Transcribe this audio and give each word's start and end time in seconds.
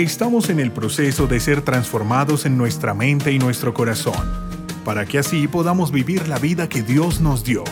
Estamos 0.00 0.48
en 0.48 0.60
el 0.60 0.72
proceso 0.72 1.26
de 1.26 1.38
ser 1.40 1.60
transformados 1.60 2.46
en 2.46 2.56
nuestra 2.56 2.94
mente 2.94 3.32
y 3.32 3.38
nuestro 3.38 3.74
corazón, 3.74 4.14
para 4.82 5.04
que 5.04 5.18
así 5.18 5.46
podamos 5.46 5.92
vivir 5.92 6.26
la 6.26 6.38
vida 6.38 6.70
que 6.70 6.80
Dios 6.80 7.20
nos 7.20 7.44
dio. 7.44 7.64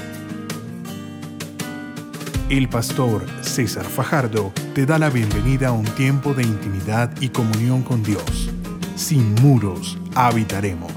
El 2.50 2.68
pastor 2.68 3.24
César 3.40 3.86
Fajardo 3.86 4.52
te 4.74 4.84
da 4.84 4.98
la 4.98 5.08
bienvenida 5.08 5.68
a 5.68 5.72
un 5.72 5.86
tiempo 5.86 6.34
de 6.34 6.42
intimidad 6.42 7.18
y 7.18 7.30
comunión 7.30 7.80
con 7.80 8.02
Dios. 8.02 8.50
Sin 8.94 9.34
muros 9.36 9.96
habitaremos. 10.14 10.92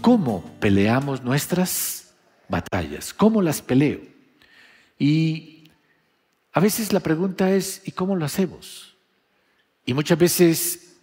¿Cómo 0.00 0.50
peleamos 0.60 1.22
nuestras 1.22 2.14
batallas? 2.48 3.12
¿Cómo 3.12 3.42
las 3.42 3.60
peleo? 3.60 4.00
Y 4.98 5.70
a 6.54 6.60
veces 6.60 6.94
la 6.94 7.00
pregunta 7.00 7.50
es, 7.50 7.82
¿y 7.84 7.92
cómo 7.92 8.16
lo 8.16 8.24
hacemos? 8.24 8.93
Y 9.84 9.94
muchas 9.94 10.18
veces 10.18 10.96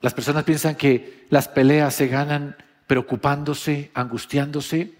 las 0.00 0.14
personas 0.14 0.44
piensan 0.44 0.74
que 0.74 1.26
las 1.30 1.48
peleas 1.48 1.94
se 1.94 2.08
ganan 2.08 2.56
preocupándose, 2.86 3.90
angustiándose, 3.94 4.92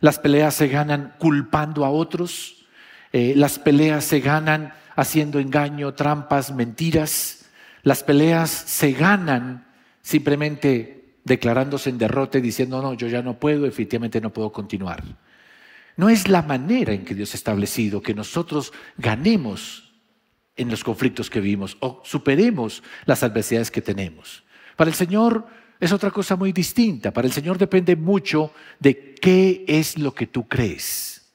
las 0.00 0.18
peleas 0.18 0.54
se 0.54 0.68
ganan 0.68 1.14
culpando 1.18 1.84
a 1.84 1.90
otros, 1.90 2.66
eh, 3.12 3.34
las 3.36 3.58
peleas 3.58 4.04
se 4.04 4.20
ganan 4.20 4.74
haciendo 4.96 5.38
engaño, 5.38 5.94
trampas, 5.94 6.52
mentiras, 6.54 7.46
las 7.82 8.02
peleas 8.02 8.50
se 8.50 8.92
ganan 8.92 9.66
simplemente 10.02 11.16
declarándose 11.24 11.90
en 11.90 11.98
derrota 11.98 12.38
y 12.38 12.40
diciendo, 12.42 12.82
no, 12.82 12.94
yo 12.94 13.06
ya 13.08 13.22
no 13.22 13.38
puedo, 13.38 13.66
efectivamente 13.66 14.20
no 14.20 14.32
puedo 14.32 14.52
continuar. 14.52 15.02
No 15.96 16.08
es 16.08 16.28
la 16.28 16.42
manera 16.42 16.92
en 16.92 17.04
que 17.04 17.14
Dios 17.14 17.34
ha 17.34 17.36
establecido 17.36 18.02
que 18.02 18.14
nosotros 18.14 18.72
ganemos 18.96 19.91
en 20.56 20.70
los 20.70 20.84
conflictos 20.84 21.30
que 21.30 21.40
vivimos 21.40 21.76
o 21.80 22.02
superemos 22.04 22.82
las 23.06 23.22
adversidades 23.22 23.70
que 23.70 23.82
tenemos. 23.82 24.44
Para 24.76 24.90
el 24.90 24.96
Señor 24.96 25.46
es 25.80 25.92
otra 25.92 26.10
cosa 26.10 26.36
muy 26.36 26.52
distinta. 26.52 27.12
Para 27.12 27.26
el 27.26 27.32
Señor 27.32 27.58
depende 27.58 27.96
mucho 27.96 28.52
de 28.78 29.14
qué 29.14 29.64
es 29.66 29.98
lo 29.98 30.14
que 30.14 30.26
tú 30.26 30.46
crees. 30.46 31.32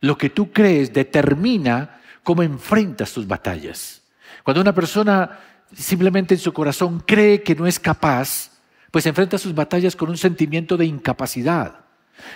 Lo 0.00 0.16
que 0.16 0.30
tú 0.30 0.52
crees 0.52 0.92
determina 0.92 2.00
cómo 2.22 2.42
enfrentas 2.42 3.12
tus 3.12 3.26
batallas. 3.26 4.02
Cuando 4.42 4.60
una 4.60 4.74
persona 4.74 5.38
simplemente 5.74 6.34
en 6.34 6.40
su 6.40 6.52
corazón 6.52 7.02
cree 7.06 7.42
que 7.42 7.54
no 7.54 7.66
es 7.66 7.78
capaz, 7.78 8.50
pues 8.90 9.06
enfrenta 9.06 9.38
sus 9.38 9.54
batallas 9.54 9.96
con 9.96 10.08
un 10.08 10.16
sentimiento 10.16 10.76
de 10.76 10.86
incapacidad. 10.86 11.85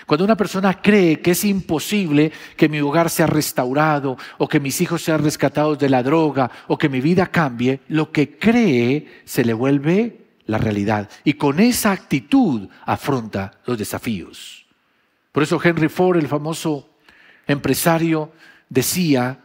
Cuando 0.06 0.24
una 0.24 0.36
persona 0.36 0.80
cree 0.80 1.20
que 1.20 1.32
es 1.32 1.44
imposible 1.44 2.32
que 2.56 2.68
mi 2.68 2.80
hogar 2.80 3.10
sea 3.10 3.26
restaurado 3.26 4.16
o 4.38 4.48
que 4.48 4.60
mis 4.60 4.80
hijos 4.80 5.02
sean 5.02 5.22
rescatados 5.22 5.78
de 5.78 5.88
la 5.88 6.02
droga 6.02 6.50
o 6.68 6.78
que 6.78 6.88
mi 6.88 7.00
vida 7.00 7.26
cambie, 7.26 7.80
lo 7.88 8.10
que 8.12 8.38
cree 8.38 9.22
se 9.24 9.44
le 9.44 9.52
vuelve 9.52 10.20
la 10.46 10.58
realidad. 10.58 11.08
Y 11.24 11.34
con 11.34 11.60
esa 11.60 11.92
actitud 11.92 12.68
afronta 12.84 13.52
los 13.66 13.78
desafíos. 13.78 14.66
Por 15.32 15.42
eso 15.42 15.60
Henry 15.62 15.88
Ford, 15.88 16.18
el 16.18 16.28
famoso 16.28 16.88
empresario, 17.46 18.32
decía, 18.68 19.38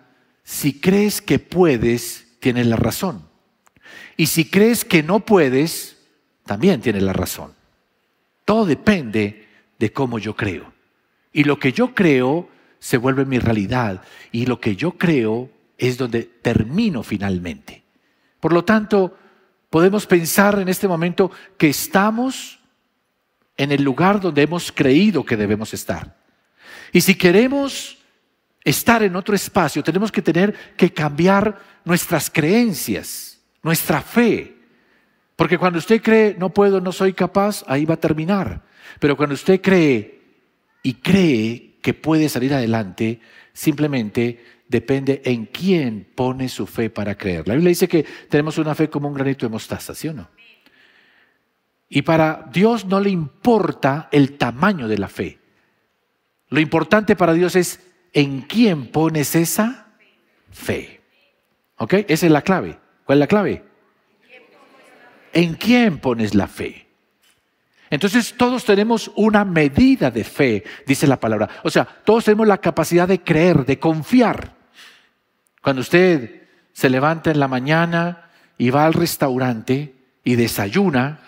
si 0.44 0.80
crees 0.80 1.22
que 1.22 1.40
puedes, 1.40 2.28
tienes 2.40 2.68
la 2.68 2.76
razón. 2.76 3.24
Y 4.18 4.28
si 4.28 4.46
crees 4.46 4.86
que 4.86 5.04
no 5.04 5.20
puedes, 5.22 5.98
también 6.46 6.82
tienes 6.82 7.04
la 7.04 7.14
razón. 7.14 7.54
Todo 8.46 8.66
depende 8.66 9.45
de 9.80 9.92
cómo 9.92 10.20
yo 10.20 10.36
creo. 10.36 10.74
Y 11.32 11.44
lo 11.44 11.60
que 11.60 11.72
yo 11.72 11.94
creo 11.94 12.50
se 12.80 12.98
vuelve 12.98 13.26
mi 13.26 13.40
realidad. 13.40 14.02
Y 14.32 14.46
lo 14.46 14.60
que 14.60 14.76
yo 14.76 14.92
creo 14.92 15.50
es 15.78 15.98
donde 15.98 16.24
termino 16.24 17.04
finalmente. 17.04 17.84
Por 18.40 18.54
lo 18.54 18.64
tanto, 18.64 19.18
podemos 19.70 20.06
pensar 20.06 20.60
en 20.60 20.70
este 20.70 20.88
momento 20.88 21.32
que 21.58 21.70
estamos 21.70 22.60
en 23.58 23.72
el 23.72 23.84
lugar 23.84 24.20
donde 24.20 24.44
hemos 24.44 24.72
creído 24.72 25.26
que 25.26 25.38
debemos 25.38 25.74
estar. 25.74 26.16
Y 26.92 27.02
si 27.02 27.16
queremos 27.16 27.98
estar 28.64 29.04
en 29.04 29.16
otro 29.16 29.36
espacio, 29.36 29.84
tenemos 29.84 30.12
que 30.12 30.22
tener 30.22 30.54
que 30.78 30.94
cambiar 30.94 31.60
nuestras 31.86 32.30
creencias, 32.30 33.40
nuestra 33.64 34.02
fe. 34.02 34.55
Porque 35.36 35.58
cuando 35.58 35.80
usted 35.80 36.02
cree, 36.02 36.36
no 36.38 36.54
puedo, 36.54 36.80
no 36.80 36.92
soy 36.92 37.14
capaz, 37.14 37.64
ahí 37.68 37.86
va 37.86 37.96
a 37.96 38.00
terminar. 38.00 38.64
Pero 39.00 39.18
cuando 39.18 39.36
usted 39.36 39.62
cree 39.62 40.22
y 40.82 40.94
cree 40.96 41.78
que 41.82 41.94
puede 41.94 42.30
salir 42.30 42.54
adelante, 42.54 43.20
simplemente 43.54 44.44
depende 44.68 45.22
en 45.26 45.46
quién 45.46 46.08
pone 46.16 46.50
su 46.50 46.66
fe 46.66 46.90
para 46.90 47.16
creer. 47.18 47.48
La 47.48 47.54
Biblia 47.54 47.70
dice 47.70 47.88
que 47.88 48.06
tenemos 48.30 48.58
una 48.58 48.76
fe 48.76 48.90
como 48.90 49.08
un 49.08 49.14
granito 49.14 49.46
de 49.46 49.52
mostaza, 49.52 49.94
¿sí 49.94 50.08
o 50.08 50.14
no? 50.14 50.30
Y 51.90 52.02
para 52.02 52.50
Dios 52.52 52.86
no 52.86 53.00
le 53.00 53.10
importa 53.10 54.10
el 54.12 54.38
tamaño 54.38 54.88
de 54.88 54.98
la 54.98 55.08
fe. 55.08 55.40
Lo 56.50 56.60
importante 56.60 57.16
para 57.16 57.34
Dios 57.34 57.56
es 57.56 57.80
en 58.14 58.42
quién 58.42 58.88
pones 58.88 59.36
esa 59.36 59.94
fe. 60.52 61.02
¿Ok? 61.78 61.94
Esa 62.08 62.26
es 62.26 62.32
la 62.32 62.42
clave. 62.42 62.80
¿Cuál 63.06 63.18
es 63.18 63.20
la 63.20 63.28
clave? 63.28 63.65
¿En 65.36 65.56
quién 65.56 66.00
pones 66.00 66.34
la 66.34 66.48
fe? 66.48 66.88
Entonces 67.90 68.36
todos 68.38 68.64
tenemos 68.64 69.12
una 69.16 69.44
medida 69.44 70.10
de 70.10 70.24
fe, 70.24 70.64
dice 70.88 71.06
la 71.08 71.20
palabra. 71.20 71.50
O 71.64 71.70
sea, 71.70 71.84
todos 71.86 72.24
tenemos 72.24 72.48
la 72.48 72.60
capacidad 72.60 73.06
de 73.06 73.22
creer, 73.22 73.66
de 73.66 73.78
confiar. 73.78 74.54
Cuando 75.62 75.82
usted 75.82 76.44
se 76.72 76.90
levanta 76.90 77.32
en 77.32 77.42
la 77.42 77.50
mañana 77.50 78.30
y 78.58 78.70
va 78.70 78.86
al 78.86 78.94
restaurante 78.94 79.94
y 80.24 80.36
desayuna, 80.36 81.20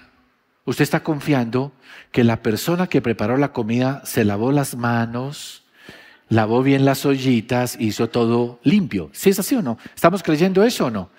usted 0.63 0.84
está 0.84 1.03
confiando 1.03 1.74
que 2.13 2.24
la 2.24 2.41
persona 2.41 2.88
que 2.88 3.01
preparó 3.01 3.35
la 3.35 3.51
comida 3.51 4.01
se 4.06 4.24
lavó 4.24 4.53
las 4.53 4.78
manos, 4.78 5.66
lavó 6.29 6.63
bien 6.63 6.85
las 6.85 7.06
ollitas, 7.06 7.75
hizo 7.78 8.07
todo 8.07 8.62
limpio. 8.63 9.09
¿Sí 9.12 9.31
es 9.31 9.39
así 9.39 9.56
o 9.56 9.62
no? 9.62 9.78
¿Estamos 9.94 10.24
creyendo 10.24 10.63
eso 10.63 10.85
o 10.85 10.91
no? 10.91 11.09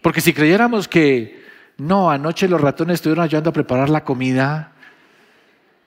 Porque 0.00 0.22
si 0.22 0.32
creyéramos 0.32 0.88
que 0.88 1.43
no, 1.76 2.10
anoche 2.10 2.48
los 2.48 2.60
ratones 2.60 2.94
estuvieron 2.94 3.24
ayudando 3.24 3.50
a 3.50 3.54
preparar 3.54 3.90
la 3.90 4.04
comida. 4.04 4.72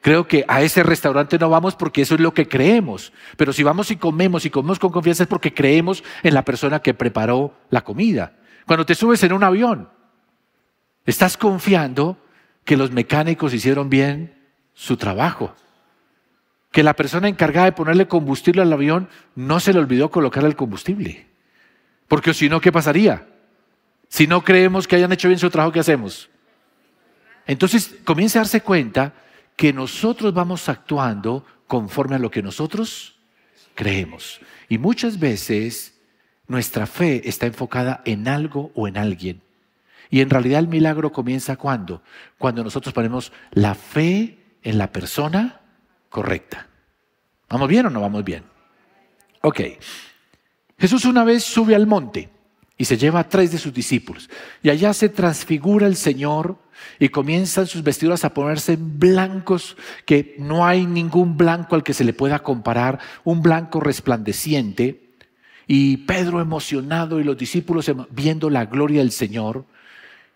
Creo 0.01 0.27
que 0.27 0.45
a 0.47 0.61
ese 0.61 0.83
restaurante 0.83 1.39
no 1.39 1.49
vamos 1.49 1.75
porque 1.75 2.01
eso 2.01 2.15
es 2.15 2.21
lo 2.21 2.33
que 2.33 2.47
creemos. 2.47 3.13
Pero 3.35 3.53
si 3.53 3.63
vamos 3.63 3.91
y 3.91 3.97
comemos 3.97 4.45
y 4.45 4.49
comemos 4.49 4.79
con 4.79 4.91
confianza 4.91 5.23
es 5.23 5.29
porque 5.29 5.53
creemos 5.53 6.03
en 6.23 6.33
la 6.33 6.43
persona 6.43 6.79
que 6.79 6.93
preparó 6.93 7.53
la 7.69 7.83
comida. 7.83 8.33
Cuando 8.65 8.85
te 8.85 8.95
subes 8.95 9.23
en 9.23 9.33
un 9.33 9.43
avión, 9.43 9.89
estás 11.05 11.37
confiando 11.37 12.17
que 12.65 12.77
los 12.77 12.91
mecánicos 12.91 13.53
hicieron 13.53 13.89
bien 13.89 14.35
su 14.73 14.97
trabajo. 14.97 15.55
Que 16.71 16.83
la 16.83 16.95
persona 16.95 17.29
encargada 17.29 17.65
de 17.65 17.71
ponerle 17.71 18.07
combustible 18.07 18.61
al 18.61 18.73
avión 18.73 19.09
no 19.35 19.59
se 19.61 19.73
le 19.73 19.79
olvidó 19.79 20.11
colocarle 20.11 20.49
el 20.49 20.55
combustible. 20.55 21.27
Porque 22.07 22.33
si 22.33 22.49
no, 22.49 22.59
¿qué 22.59 22.71
pasaría? 22.71 23.25
Si 24.09 24.27
no 24.27 24.43
creemos 24.43 24.87
que 24.87 24.95
hayan 24.95 25.11
hecho 25.11 25.27
bien 25.27 25.39
su 25.39 25.49
trabajo, 25.49 25.71
¿qué 25.71 25.79
hacemos? 25.79 26.29
Entonces 27.45 27.95
comienza 28.03 28.39
a 28.39 28.43
darse 28.43 28.61
cuenta 28.61 29.13
que 29.55 29.73
nosotros 29.73 30.33
vamos 30.33 30.69
actuando 30.69 31.45
conforme 31.65 32.15
a 32.15 32.19
lo 32.19 32.31
que 32.31 32.43
nosotros 32.43 33.19
creemos. 33.75 34.39
Y 34.69 34.77
muchas 34.77 35.19
veces 35.19 35.99
nuestra 36.47 36.85
fe 36.85 37.27
está 37.27 37.45
enfocada 37.45 38.01
en 38.05 38.27
algo 38.27 38.71
o 38.75 38.87
en 38.87 38.97
alguien. 38.97 39.41
Y 40.09 40.21
en 40.21 40.29
realidad 40.29 40.59
el 40.59 40.67
milagro 40.67 41.11
comienza 41.11 41.57
cuando? 41.57 42.01
Cuando 42.37 42.63
nosotros 42.63 42.93
ponemos 42.93 43.33
la 43.51 43.75
fe 43.75 44.37
en 44.63 44.77
la 44.77 44.91
persona 44.91 45.61
correcta. 46.09 46.67
¿Vamos 47.49 47.67
bien 47.67 47.85
o 47.85 47.89
no 47.89 48.01
vamos 48.01 48.23
bien? 48.23 48.43
Ok. 49.41 49.61
Jesús 50.77 51.05
una 51.05 51.23
vez 51.23 51.43
sube 51.43 51.75
al 51.75 51.87
monte 51.87 52.29
y 52.77 52.85
se 52.85 52.97
lleva 52.97 53.21
a 53.21 53.29
tres 53.29 53.51
de 53.51 53.57
sus 53.57 53.73
discípulos. 53.73 54.29
Y 54.61 54.69
allá 54.69 54.93
se 54.93 55.09
transfigura 55.09 55.87
el 55.87 55.95
Señor 55.95 56.57
y 56.99 57.09
comienzan 57.09 57.65
sus 57.65 57.83
vestiduras 57.83 58.23
a 58.23 58.33
ponerse 58.33 58.77
blancos, 58.79 59.77
que 60.05 60.35
no 60.37 60.65
hay 60.65 60.85
ningún 60.85 61.37
blanco 61.37 61.75
al 61.75 61.83
que 61.83 61.93
se 61.93 62.03
le 62.03 62.13
pueda 62.13 62.39
comparar, 62.39 62.99
un 63.23 63.41
blanco 63.41 63.79
resplandeciente. 63.79 65.07
Y 65.65 65.97
Pedro 65.97 66.39
emocionado 66.39 67.19
y 67.19 67.23
los 67.23 67.37
discípulos 67.37 67.91
viendo 68.11 68.49
la 68.49 68.65
gloria 68.65 68.99
del 68.99 69.11
Señor. 69.11 69.65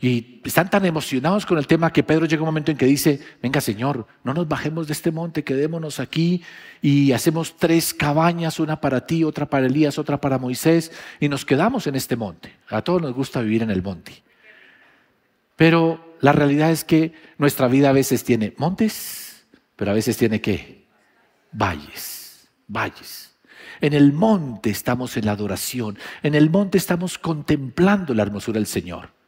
Y 0.01 0.41
están 0.43 0.67
tan 0.67 0.83
emocionados 0.83 1.45
con 1.45 1.59
el 1.59 1.67
tema 1.67 1.93
que 1.93 2.01
Pedro 2.01 2.25
llega 2.25 2.41
un 2.41 2.47
momento 2.47 2.71
en 2.71 2.77
que 2.77 2.87
dice, 2.87 3.21
venga 3.39 3.61
Señor, 3.61 4.07
no 4.23 4.33
nos 4.33 4.47
bajemos 4.47 4.87
de 4.87 4.93
este 4.93 5.11
monte, 5.11 5.43
quedémonos 5.43 5.99
aquí 5.99 6.41
y 6.81 7.11
hacemos 7.11 7.55
tres 7.55 7.93
cabañas, 7.93 8.59
una 8.59 8.81
para 8.81 9.05
ti, 9.05 9.23
otra 9.23 9.45
para 9.47 9.67
Elías, 9.67 9.99
otra 9.99 10.19
para 10.19 10.39
Moisés, 10.39 10.91
y 11.19 11.29
nos 11.29 11.45
quedamos 11.45 11.85
en 11.85 11.95
este 11.95 12.15
monte. 12.15 12.51
A 12.69 12.81
todos 12.81 12.99
nos 12.99 13.13
gusta 13.13 13.41
vivir 13.41 13.61
en 13.61 13.69
el 13.69 13.83
monte. 13.83 14.23
Pero 15.55 16.15
la 16.19 16.31
realidad 16.31 16.71
es 16.71 16.83
que 16.83 17.13
nuestra 17.37 17.67
vida 17.67 17.89
a 17.89 17.93
veces 17.93 18.23
tiene 18.23 18.55
montes, 18.57 19.45
pero 19.75 19.91
a 19.91 19.93
veces 19.93 20.17
tiene 20.17 20.41
qué? 20.41 20.87
Valles, 21.51 22.49
valles. 22.67 23.35
En 23.79 23.93
el 23.93 24.13
monte 24.13 24.71
estamos 24.71 25.15
en 25.17 25.27
la 25.27 25.33
adoración, 25.33 25.99
en 26.23 26.33
el 26.33 26.49
monte 26.49 26.79
estamos 26.79 27.19
contemplando 27.19 28.15
la 28.15 28.23
hermosura 28.23 28.55
del 28.55 28.65
Señor. 28.65 29.20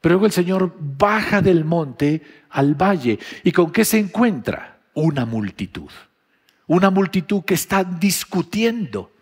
Pero 0.00 0.14
luego 0.14 0.26
el 0.26 0.32
Señor 0.32 0.74
baja 0.78 1.42
del 1.42 1.64
monte 1.64 2.22
al 2.50 2.74
valle. 2.74 3.18
¿Y 3.44 3.52
con 3.52 3.70
qué 3.70 3.84
se 3.84 3.98
encuentra? 3.98 4.80
Una 4.94 5.26
multitud. 5.26 5.90
Una 6.66 6.90
multitud 6.90 7.42
que 7.44 7.54
está 7.54 7.84
discutiendo. 7.84 9.12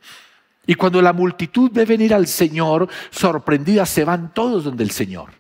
Y 0.67 0.75
cuando 0.75 1.01
la 1.03 1.13
multitud 1.13 1.71
ve 1.73 1.85
venir 1.85 2.15
al 2.15 2.27
Señor, 2.27 2.89
sorprendida, 3.11 3.87
se 3.87 4.05
van 4.05 4.33
todos 4.35 4.65
donde 4.65 4.85
el 4.85 4.91
Señor. 4.91 5.31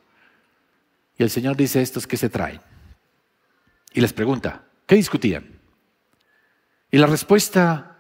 Y 1.18 1.22
el 1.22 1.30
Señor 1.30 1.56
dice, 1.56 1.82
estos 1.82 2.06
que 2.06 2.16
se 2.16 2.30
traen. 2.30 2.60
Y 3.92 4.00
les 4.00 4.12
pregunta, 4.12 4.64
¿qué 4.86 4.94
discutían? 4.94 5.58
Y 6.90 6.98
la 6.98 7.06
respuesta 7.06 7.98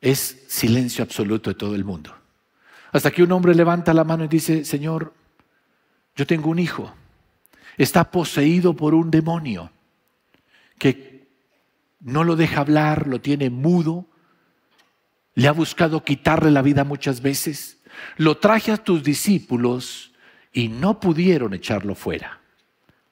es 0.00 0.44
silencio 0.48 1.02
absoluto 1.02 1.50
de 1.50 1.54
todo 1.54 1.74
el 1.74 1.84
mundo. 1.84 2.14
Hasta 2.92 3.10
que 3.10 3.22
un 3.22 3.32
hombre 3.32 3.54
levanta 3.54 3.94
la 3.94 4.04
mano 4.04 4.24
y 4.24 4.28
dice, 4.28 4.64
Señor, 4.64 5.14
yo 6.16 6.26
tengo 6.26 6.50
un 6.50 6.58
hijo, 6.58 6.92
está 7.76 8.10
poseído 8.10 8.74
por 8.74 8.94
un 8.94 9.10
demonio 9.10 9.70
que 10.78 11.28
no 12.00 12.24
lo 12.24 12.36
deja 12.36 12.60
hablar, 12.60 13.06
lo 13.06 13.20
tiene 13.20 13.50
mudo, 13.50 14.06
le 15.34 15.48
ha 15.48 15.52
buscado 15.52 16.04
quitarle 16.04 16.50
la 16.50 16.62
vida 16.62 16.84
muchas 16.84 17.22
veces, 17.22 17.78
lo 18.16 18.36
traje 18.38 18.72
a 18.72 18.76
tus 18.76 19.02
discípulos 19.02 20.12
y 20.52 20.68
no 20.68 21.00
pudieron 21.00 21.54
echarlo 21.54 21.94
fuera. 21.94 22.40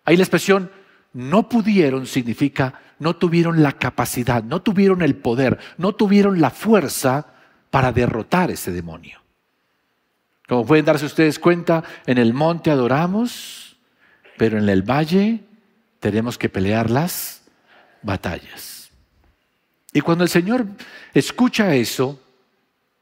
Ahí 0.05 0.17
la 0.17 0.25
expresión 0.25 0.71
no 1.13 1.49
pudieron 1.49 2.07
significa 2.07 2.81
no 3.01 3.17
tuvieron 3.17 3.63
la 3.63 3.73
capacidad, 3.73 4.45
no 4.45 4.63
tuvieron 4.63 5.03
el 5.03 5.17
poder, 5.17 5.59
no 5.79 5.95
tuvieron 5.95 6.41
la 6.41 6.51
fuerza 6.51 7.33
para 7.71 7.93
derrotar 7.93 8.51
ese 8.51 8.71
demonio. 8.71 9.20
Como 10.51 10.67
pueden 10.67 10.85
darse 10.85 11.07
ustedes 11.07 11.39
cuenta, 11.39 11.85
en 12.07 12.19
el 12.19 12.35
monte 12.35 12.73
adoramos, 12.73 13.77
pero 14.37 14.59
en 14.59 14.69
el 14.69 14.83
valle 14.83 15.45
tenemos 16.01 16.39
que 16.39 16.49
pelear 16.49 16.91
las 16.91 17.43
batallas. 18.03 18.91
Y 19.93 20.01
cuando 20.01 20.25
el 20.25 20.31
Señor 20.31 20.67
escucha 21.15 21.77
eso, 21.77 22.21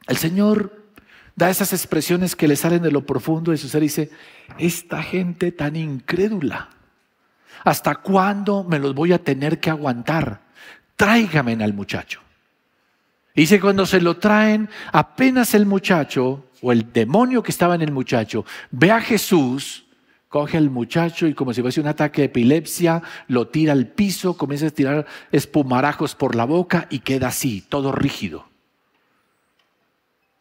el 0.08 0.18
Señor 0.18 0.90
da 1.36 1.48
esas 1.48 1.72
expresiones 1.72 2.36
que 2.36 2.48
le 2.48 2.54
salen 2.54 2.82
de 2.82 2.92
lo 2.92 3.06
profundo 3.06 3.50
de 3.50 3.56
su 3.56 3.70
ser 3.70 3.82
y 3.82 3.86
dice, 3.86 4.10
esta 4.58 5.02
gente 5.02 5.50
tan 5.50 5.74
incrédula, 5.74 6.68
¿hasta 7.64 7.94
cuándo 7.94 8.62
me 8.62 8.78
los 8.78 8.94
voy 8.94 9.14
a 9.14 9.24
tener 9.24 9.58
que 9.58 9.70
aguantar? 9.70 10.42
Tráigame 10.96 11.56
al 11.64 11.72
muchacho. 11.72 12.20
Dice, 13.38 13.60
cuando 13.60 13.86
se 13.86 14.00
lo 14.00 14.16
traen, 14.16 14.68
apenas 14.90 15.54
el 15.54 15.64
muchacho 15.64 16.46
o 16.60 16.72
el 16.72 16.92
demonio 16.92 17.40
que 17.40 17.52
estaba 17.52 17.76
en 17.76 17.82
el 17.82 17.92
muchacho 17.92 18.44
ve 18.72 18.90
a 18.90 19.00
Jesús, 19.00 19.86
coge 20.28 20.56
al 20.56 20.70
muchacho 20.70 21.24
y 21.24 21.34
como 21.34 21.54
si 21.54 21.62
fuese 21.62 21.80
un 21.80 21.86
ataque 21.86 22.22
de 22.22 22.26
epilepsia, 22.26 23.00
lo 23.28 23.46
tira 23.46 23.74
al 23.74 23.86
piso, 23.86 24.36
comienza 24.36 24.66
a 24.66 24.70
tirar 24.70 25.06
espumarajos 25.30 26.16
por 26.16 26.34
la 26.34 26.46
boca 26.46 26.88
y 26.90 26.98
queda 26.98 27.28
así, 27.28 27.60
todo 27.68 27.92
rígido. 27.92 28.48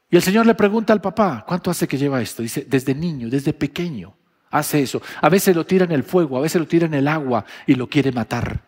Y 0.10 0.16
el 0.16 0.24
Señor 0.24 0.48
le 0.48 0.56
pregunta 0.56 0.92
al 0.92 1.00
papá, 1.00 1.46
¿cuánto 1.48 1.70
hace 1.70 1.88
que 1.88 2.00
lleva 2.00 2.20
esto? 2.20 2.42
Dice, 2.42 2.66
desde 2.68 2.96
niño, 2.96 3.30
desde 3.30 3.54
pequeño, 3.54 4.16
hace 4.50 4.82
eso. 4.82 5.04
A 5.22 5.30
veces 5.30 5.56
lo 5.56 5.68
tira 5.68 5.86
en 5.86 5.92
el 5.92 6.02
fuego, 6.02 6.36
a 6.36 6.42
veces 6.42 6.60
lo 6.60 6.68
tira 6.68 6.88
en 6.88 6.96
el 6.96 7.08
agua 7.08 7.46
y 7.68 7.76
lo 7.76 7.86
quiere 7.88 8.12
matar. 8.12 8.60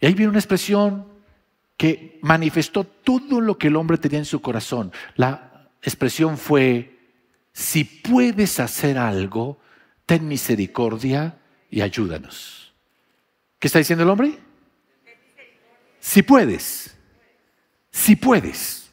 Y 0.00 0.06
ahí 0.06 0.14
viene 0.14 0.30
una 0.30 0.40
expresión 0.40 1.17
que 1.78 2.18
manifestó 2.22 2.84
todo 2.84 3.40
lo 3.40 3.56
que 3.56 3.68
el 3.68 3.76
hombre 3.76 3.96
tenía 3.96 4.18
en 4.18 4.24
su 4.24 4.42
corazón. 4.42 4.92
La 5.14 5.70
expresión 5.80 6.36
fue, 6.36 6.98
si 7.52 7.84
puedes 7.84 8.58
hacer 8.58 8.98
algo, 8.98 9.60
ten 10.04 10.26
misericordia 10.26 11.38
y 11.70 11.80
ayúdanos. 11.80 12.74
¿Qué 13.60 13.68
está 13.68 13.78
diciendo 13.78 14.02
el 14.02 14.10
hombre? 14.10 14.38
Si 16.00 16.22
puedes, 16.22 16.96
si 17.92 18.16
puedes. 18.16 18.90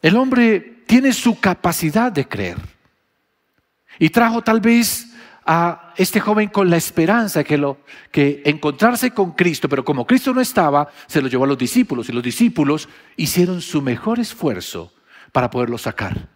El 0.00 0.16
hombre 0.16 0.82
tiene 0.86 1.12
su 1.12 1.38
capacidad 1.38 2.10
de 2.10 2.26
creer 2.26 2.56
y 3.98 4.08
trajo 4.08 4.42
tal 4.42 4.60
vez 4.60 5.09
a 5.52 5.94
este 5.96 6.20
joven 6.20 6.48
con 6.48 6.70
la 6.70 6.76
esperanza 6.76 7.42
que, 7.42 7.58
lo, 7.58 7.78
que 8.12 8.40
encontrarse 8.44 9.10
con 9.10 9.32
Cristo, 9.32 9.68
pero 9.68 9.84
como 9.84 10.06
Cristo 10.06 10.32
no 10.32 10.40
estaba, 10.40 10.88
se 11.08 11.20
lo 11.20 11.26
llevó 11.26 11.42
a 11.42 11.48
los 11.48 11.58
discípulos 11.58 12.08
y 12.08 12.12
los 12.12 12.22
discípulos 12.22 12.88
hicieron 13.16 13.60
su 13.60 13.82
mejor 13.82 14.20
esfuerzo 14.20 14.92
para 15.32 15.50
poderlo 15.50 15.76
sacar. 15.76 16.28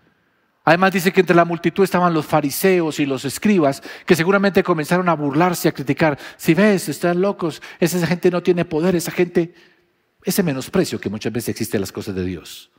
Además 0.64 0.90
dice 0.90 1.12
que 1.12 1.20
entre 1.20 1.36
la 1.36 1.44
multitud 1.44 1.84
estaban 1.84 2.12
los 2.12 2.26
fariseos 2.26 2.98
y 2.98 3.06
los 3.06 3.24
escribas 3.24 3.84
que 4.04 4.16
seguramente 4.16 4.64
comenzaron 4.64 5.08
a 5.08 5.14
burlarse, 5.14 5.68
a 5.68 5.72
criticar. 5.72 6.18
Si 6.36 6.52
ves, 6.52 6.88
están 6.88 7.20
locos, 7.20 7.62
esa 7.78 8.04
gente 8.08 8.32
no 8.32 8.42
tiene 8.42 8.64
poder, 8.64 8.96
esa 8.96 9.12
gente, 9.12 9.54
ese 10.24 10.42
menosprecio 10.42 10.98
que 10.98 11.08
muchas 11.08 11.32
veces 11.32 11.50
existe 11.50 11.76
en 11.76 11.82
las 11.82 11.92
cosas 11.92 12.16
de 12.16 12.24
Dios. 12.24 12.72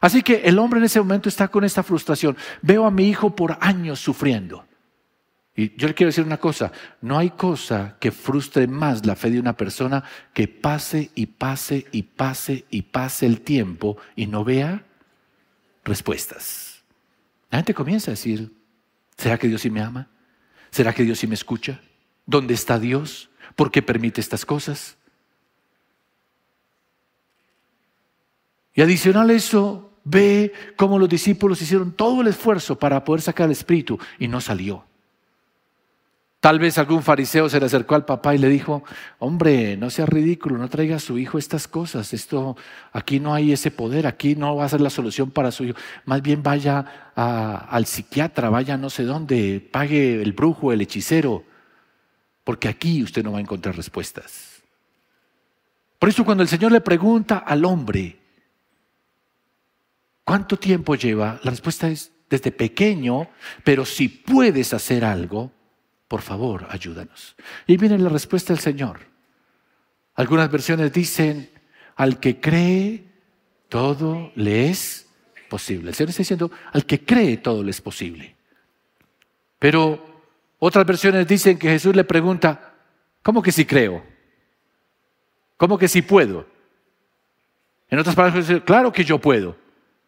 Así 0.00 0.22
que 0.22 0.42
el 0.44 0.56
hombre 0.60 0.78
en 0.78 0.84
ese 0.84 1.00
momento 1.00 1.28
está 1.28 1.48
con 1.48 1.64
esta 1.64 1.82
frustración. 1.82 2.36
Veo 2.62 2.86
a 2.86 2.92
mi 2.92 3.08
hijo 3.08 3.34
por 3.34 3.58
años 3.60 3.98
sufriendo. 3.98 4.64
Y 5.56 5.74
yo 5.76 5.88
le 5.88 5.94
quiero 5.94 6.08
decir 6.08 6.24
una 6.24 6.36
cosa, 6.36 6.70
no 7.00 7.16
hay 7.16 7.30
cosa 7.30 7.96
que 7.98 8.10
frustre 8.10 8.66
más 8.66 9.06
la 9.06 9.16
fe 9.16 9.30
de 9.30 9.40
una 9.40 9.56
persona 9.56 10.04
que 10.34 10.48
pase 10.48 11.10
y 11.14 11.26
pase 11.26 11.86
y 11.92 12.02
pase 12.02 12.66
y 12.68 12.82
pase 12.82 13.24
el 13.24 13.40
tiempo 13.40 13.96
y 14.14 14.26
no 14.26 14.44
vea 14.44 14.84
respuestas. 15.82 16.84
La 17.50 17.58
gente 17.58 17.72
comienza 17.72 18.10
a 18.10 18.14
decir, 18.14 18.52
¿será 19.16 19.38
que 19.38 19.48
Dios 19.48 19.62
sí 19.62 19.70
me 19.70 19.80
ama? 19.80 20.08
¿Será 20.70 20.92
que 20.92 21.04
Dios 21.04 21.18
sí 21.18 21.26
me 21.26 21.34
escucha? 21.34 21.80
¿Dónde 22.26 22.52
está 22.52 22.78
Dios? 22.78 23.30
¿Por 23.54 23.70
qué 23.70 23.80
permite 23.80 24.20
estas 24.20 24.44
cosas? 24.44 24.98
Y 28.74 28.82
adicional 28.82 29.30
a 29.30 29.32
eso, 29.32 29.98
ve 30.04 30.52
cómo 30.76 30.98
los 30.98 31.08
discípulos 31.08 31.62
hicieron 31.62 31.92
todo 31.92 32.20
el 32.20 32.26
esfuerzo 32.26 32.78
para 32.78 33.02
poder 33.02 33.22
sacar 33.22 33.46
el 33.46 33.52
espíritu 33.52 33.98
y 34.18 34.28
no 34.28 34.42
salió. 34.42 34.84
Tal 36.46 36.60
vez 36.60 36.78
algún 36.78 37.02
fariseo 37.02 37.48
se 37.48 37.58
le 37.58 37.66
acercó 37.66 37.96
al 37.96 38.04
papá 38.04 38.32
y 38.32 38.38
le 38.38 38.48
dijo, 38.48 38.84
hombre, 39.18 39.76
no 39.76 39.90
sea 39.90 40.06
ridículo, 40.06 40.58
no 40.58 40.68
traiga 40.68 40.94
a 40.94 41.00
su 41.00 41.18
hijo 41.18 41.38
estas 41.38 41.66
cosas, 41.66 42.14
esto, 42.14 42.56
aquí 42.92 43.18
no 43.18 43.34
hay 43.34 43.50
ese 43.50 43.72
poder, 43.72 44.06
aquí 44.06 44.36
no 44.36 44.54
va 44.54 44.64
a 44.64 44.68
ser 44.68 44.80
la 44.80 44.90
solución 44.90 45.32
para 45.32 45.50
su 45.50 45.64
hijo, 45.64 45.76
más 46.04 46.22
bien 46.22 46.44
vaya 46.44 47.10
al 47.16 47.86
psiquiatra, 47.86 48.48
vaya 48.48 48.76
no 48.76 48.90
sé 48.90 49.02
dónde, 49.02 49.58
pague 49.72 50.22
el 50.22 50.34
brujo, 50.34 50.72
el 50.72 50.82
hechicero, 50.82 51.42
porque 52.44 52.68
aquí 52.68 53.02
usted 53.02 53.24
no 53.24 53.32
va 53.32 53.38
a 53.38 53.40
encontrar 53.40 53.74
respuestas. 53.74 54.62
Por 55.98 56.10
eso 56.10 56.24
cuando 56.24 56.44
el 56.44 56.48
Señor 56.48 56.70
le 56.70 56.80
pregunta 56.80 57.38
al 57.38 57.64
hombre, 57.64 58.20
¿cuánto 60.22 60.56
tiempo 60.56 60.94
lleva? 60.94 61.40
La 61.42 61.50
respuesta 61.50 61.88
es 61.88 62.12
desde 62.30 62.52
pequeño, 62.52 63.30
pero 63.64 63.84
si 63.84 64.06
puedes 64.06 64.72
hacer 64.72 65.04
algo, 65.04 65.50
por 66.08 66.22
favor, 66.22 66.66
ayúdanos. 66.70 67.36
Y 67.66 67.76
viene 67.76 67.98
la 67.98 68.08
respuesta 68.08 68.52
del 68.52 68.60
Señor. 68.60 69.00
Algunas 70.14 70.50
versiones 70.50 70.92
dicen, 70.92 71.50
al 71.96 72.20
que 72.20 72.40
cree, 72.40 73.04
todo 73.68 74.32
le 74.36 74.70
es 74.70 75.08
posible. 75.48 75.90
El 75.90 75.94
Señor 75.94 76.10
está 76.10 76.22
diciendo, 76.22 76.50
al 76.72 76.86
que 76.86 77.04
cree, 77.04 77.36
todo 77.38 77.62
le 77.62 77.70
es 77.70 77.80
posible. 77.80 78.36
Pero 79.58 80.22
otras 80.58 80.86
versiones 80.86 81.26
dicen 81.26 81.58
que 81.58 81.68
Jesús 81.68 81.94
le 81.96 82.04
pregunta, 82.04 82.74
¿cómo 83.22 83.42
que 83.42 83.52
si 83.52 83.64
creo? 83.64 84.04
¿Cómo 85.56 85.78
que 85.78 85.88
si 85.88 86.02
puedo? 86.02 86.46
En 87.88 87.98
otras 87.98 88.14
palabras, 88.14 88.46
claro 88.64 88.92
que 88.92 89.04
yo 89.04 89.18
puedo. 89.18 89.56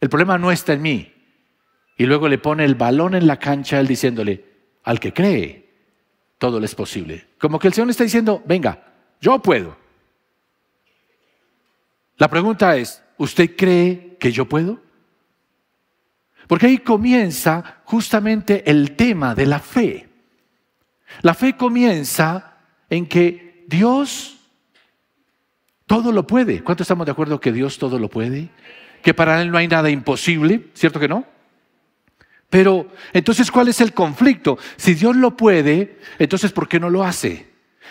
El 0.00 0.08
problema 0.08 0.38
no 0.38 0.52
está 0.52 0.74
en 0.74 0.82
mí. 0.82 1.12
Y 1.96 2.06
luego 2.06 2.28
le 2.28 2.38
pone 2.38 2.64
el 2.64 2.76
balón 2.76 3.14
en 3.14 3.26
la 3.26 3.38
cancha 3.38 3.80
él 3.80 3.88
diciéndole, 3.88 4.44
al 4.84 5.00
que 5.00 5.12
cree, 5.12 5.67
todo 6.38 6.60
le 6.60 6.66
es 6.66 6.74
posible. 6.74 7.26
Como 7.38 7.58
que 7.58 7.68
el 7.68 7.74
Señor 7.74 7.90
está 7.90 8.04
diciendo, 8.04 8.42
venga, 8.46 8.82
yo 9.20 9.40
puedo. 9.40 9.76
La 12.16 12.28
pregunta 12.28 12.76
es, 12.76 13.02
¿usted 13.16 13.56
cree 13.56 14.16
que 14.18 14.32
yo 14.32 14.48
puedo? 14.48 14.80
Porque 16.46 16.66
ahí 16.66 16.78
comienza 16.78 17.80
justamente 17.84 18.68
el 18.70 18.96
tema 18.96 19.34
de 19.34 19.46
la 19.46 19.58
fe. 19.58 20.08
La 21.22 21.34
fe 21.34 21.56
comienza 21.56 22.56
en 22.88 23.06
que 23.06 23.64
Dios 23.68 24.38
todo 25.86 26.12
lo 26.12 26.26
puede. 26.26 26.62
¿Cuánto 26.62 26.82
estamos 26.82 27.06
de 27.06 27.12
acuerdo 27.12 27.40
que 27.40 27.52
Dios 27.52 27.78
todo 27.78 27.98
lo 27.98 28.08
puede? 28.08 28.48
Que 29.02 29.14
para 29.14 29.40
Él 29.42 29.50
no 29.50 29.58
hay 29.58 29.68
nada 29.68 29.90
imposible, 29.90 30.66
¿cierto 30.74 31.00
que 31.00 31.08
no? 31.08 31.24
Pero 32.50 32.90
entonces, 33.12 33.50
¿cuál 33.50 33.68
es 33.68 33.80
el 33.80 33.92
conflicto? 33.92 34.58
Si 34.76 34.94
Dios 34.94 35.16
lo 35.16 35.36
puede, 35.36 35.98
entonces, 36.18 36.52
¿por 36.52 36.68
qué 36.68 36.80
no 36.80 36.88
lo 36.88 37.04
hace? 37.04 37.46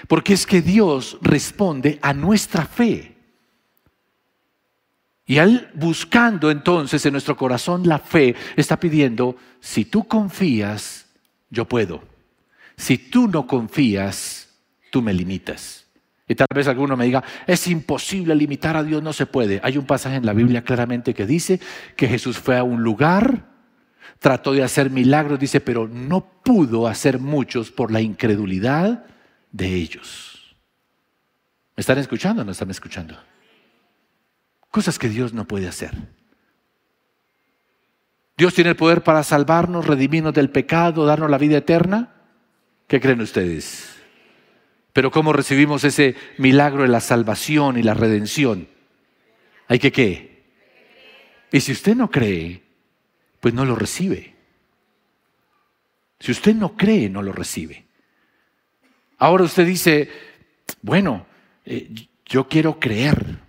Porque 0.07 0.33
es 0.33 0.45
que 0.45 0.61
Dios 0.61 1.17
responde 1.21 1.99
a 2.01 2.13
nuestra 2.13 2.65
fe. 2.65 3.15
Y 5.25 5.37
Él 5.37 5.69
buscando 5.73 6.49
entonces 6.49 7.05
en 7.05 7.11
nuestro 7.11 7.35
corazón 7.35 7.87
la 7.87 7.99
fe, 7.99 8.35
está 8.55 8.79
pidiendo, 8.79 9.35
si 9.59 9.85
tú 9.85 10.07
confías, 10.07 11.05
yo 11.49 11.65
puedo. 11.65 12.01
Si 12.77 12.97
tú 12.97 13.27
no 13.27 13.45
confías, 13.45 14.49
tú 14.89 15.01
me 15.01 15.13
limitas. 15.13 15.85
Y 16.27 16.35
tal 16.35 16.47
vez 16.53 16.67
alguno 16.67 16.97
me 16.97 17.05
diga, 17.05 17.23
es 17.45 17.67
imposible 17.67 18.35
limitar 18.35 18.75
a 18.75 18.83
Dios, 18.83 19.03
no 19.03 19.13
se 19.13 19.25
puede. 19.25 19.59
Hay 19.63 19.77
un 19.77 19.85
pasaje 19.85 20.15
en 20.15 20.25
la 20.25 20.33
Biblia 20.33 20.63
claramente 20.63 21.13
que 21.13 21.25
dice 21.25 21.59
que 21.95 22.07
Jesús 22.07 22.37
fue 22.37 22.57
a 22.57 22.63
un 22.63 22.83
lugar, 22.83 23.56
trató 24.19 24.53
de 24.53 24.63
hacer 24.63 24.89
milagros, 24.89 25.39
dice, 25.39 25.61
pero 25.61 25.87
no 25.87 26.21
pudo 26.43 26.87
hacer 26.87 27.19
muchos 27.19 27.71
por 27.71 27.91
la 27.91 28.01
incredulidad 28.01 29.05
de 29.51 29.73
ellos. 29.75 30.55
¿Me 31.75 31.81
están 31.81 31.97
escuchando 31.99 32.41
o 32.41 32.45
no 32.45 32.51
están 32.51 32.71
escuchando? 32.71 33.15
Cosas 34.71 34.97
que 34.97 35.09
Dios 35.09 35.33
no 35.33 35.45
puede 35.45 35.67
hacer. 35.67 35.91
Dios 38.37 38.53
tiene 38.53 38.71
el 38.71 38.75
poder 38.75 39.03
para 39.03 39.23
salvarnos, 39.23 39.87
redimirnos 39.87 40.33
del 40.33 40.49
pecado, 40.49 41.05
darnos 41.05 41.29
la 41.29 41.37
vida 41.37 41.57
eterna. 41.57 42.13
¿Qué 42.87 42.99
creen 42.99 43.21
ustedes? 43.21 43.95
Pero 44.93 45.11
¿cómo 45.11 45.33
recibimos 45.33 45.83
ese 45.83 46.15
milagro 46.37 46.83
de 46.83 46.87
la 46.87 46.99
salvación 46.99 47.77
y 47.77 47.83
la 47.83 47.93
redención? 47.93 48.67
Hay 49.67 49.79
que 49.79 49.91
qué? 49.91 50.43
Y 51.51 51.61
si 51.61 51.71
usted 51.71 51.95
no 51.95 52.09
cree, 52.09 52.63
pues 53.39 53.53
no 53.53 53.65
lo 53.65 53.75
recibe. 53.75 54.35
Si 56.19 56.31
usted 56.31 56.55
no 56.55 56.75
cree, 56.75 57.09
no 57.09 57.21
lo 57.21 57.31
recibe. 57.31 57.85
Ahora 59.19 59.43
usted 59.43 59.65
dice, 59.65 60.09
bueno, 60.81 61.25
eh, 61.65 61.89
yo 62.25 62.47
quiero 62.47 62.79
creer. 62.79 63.39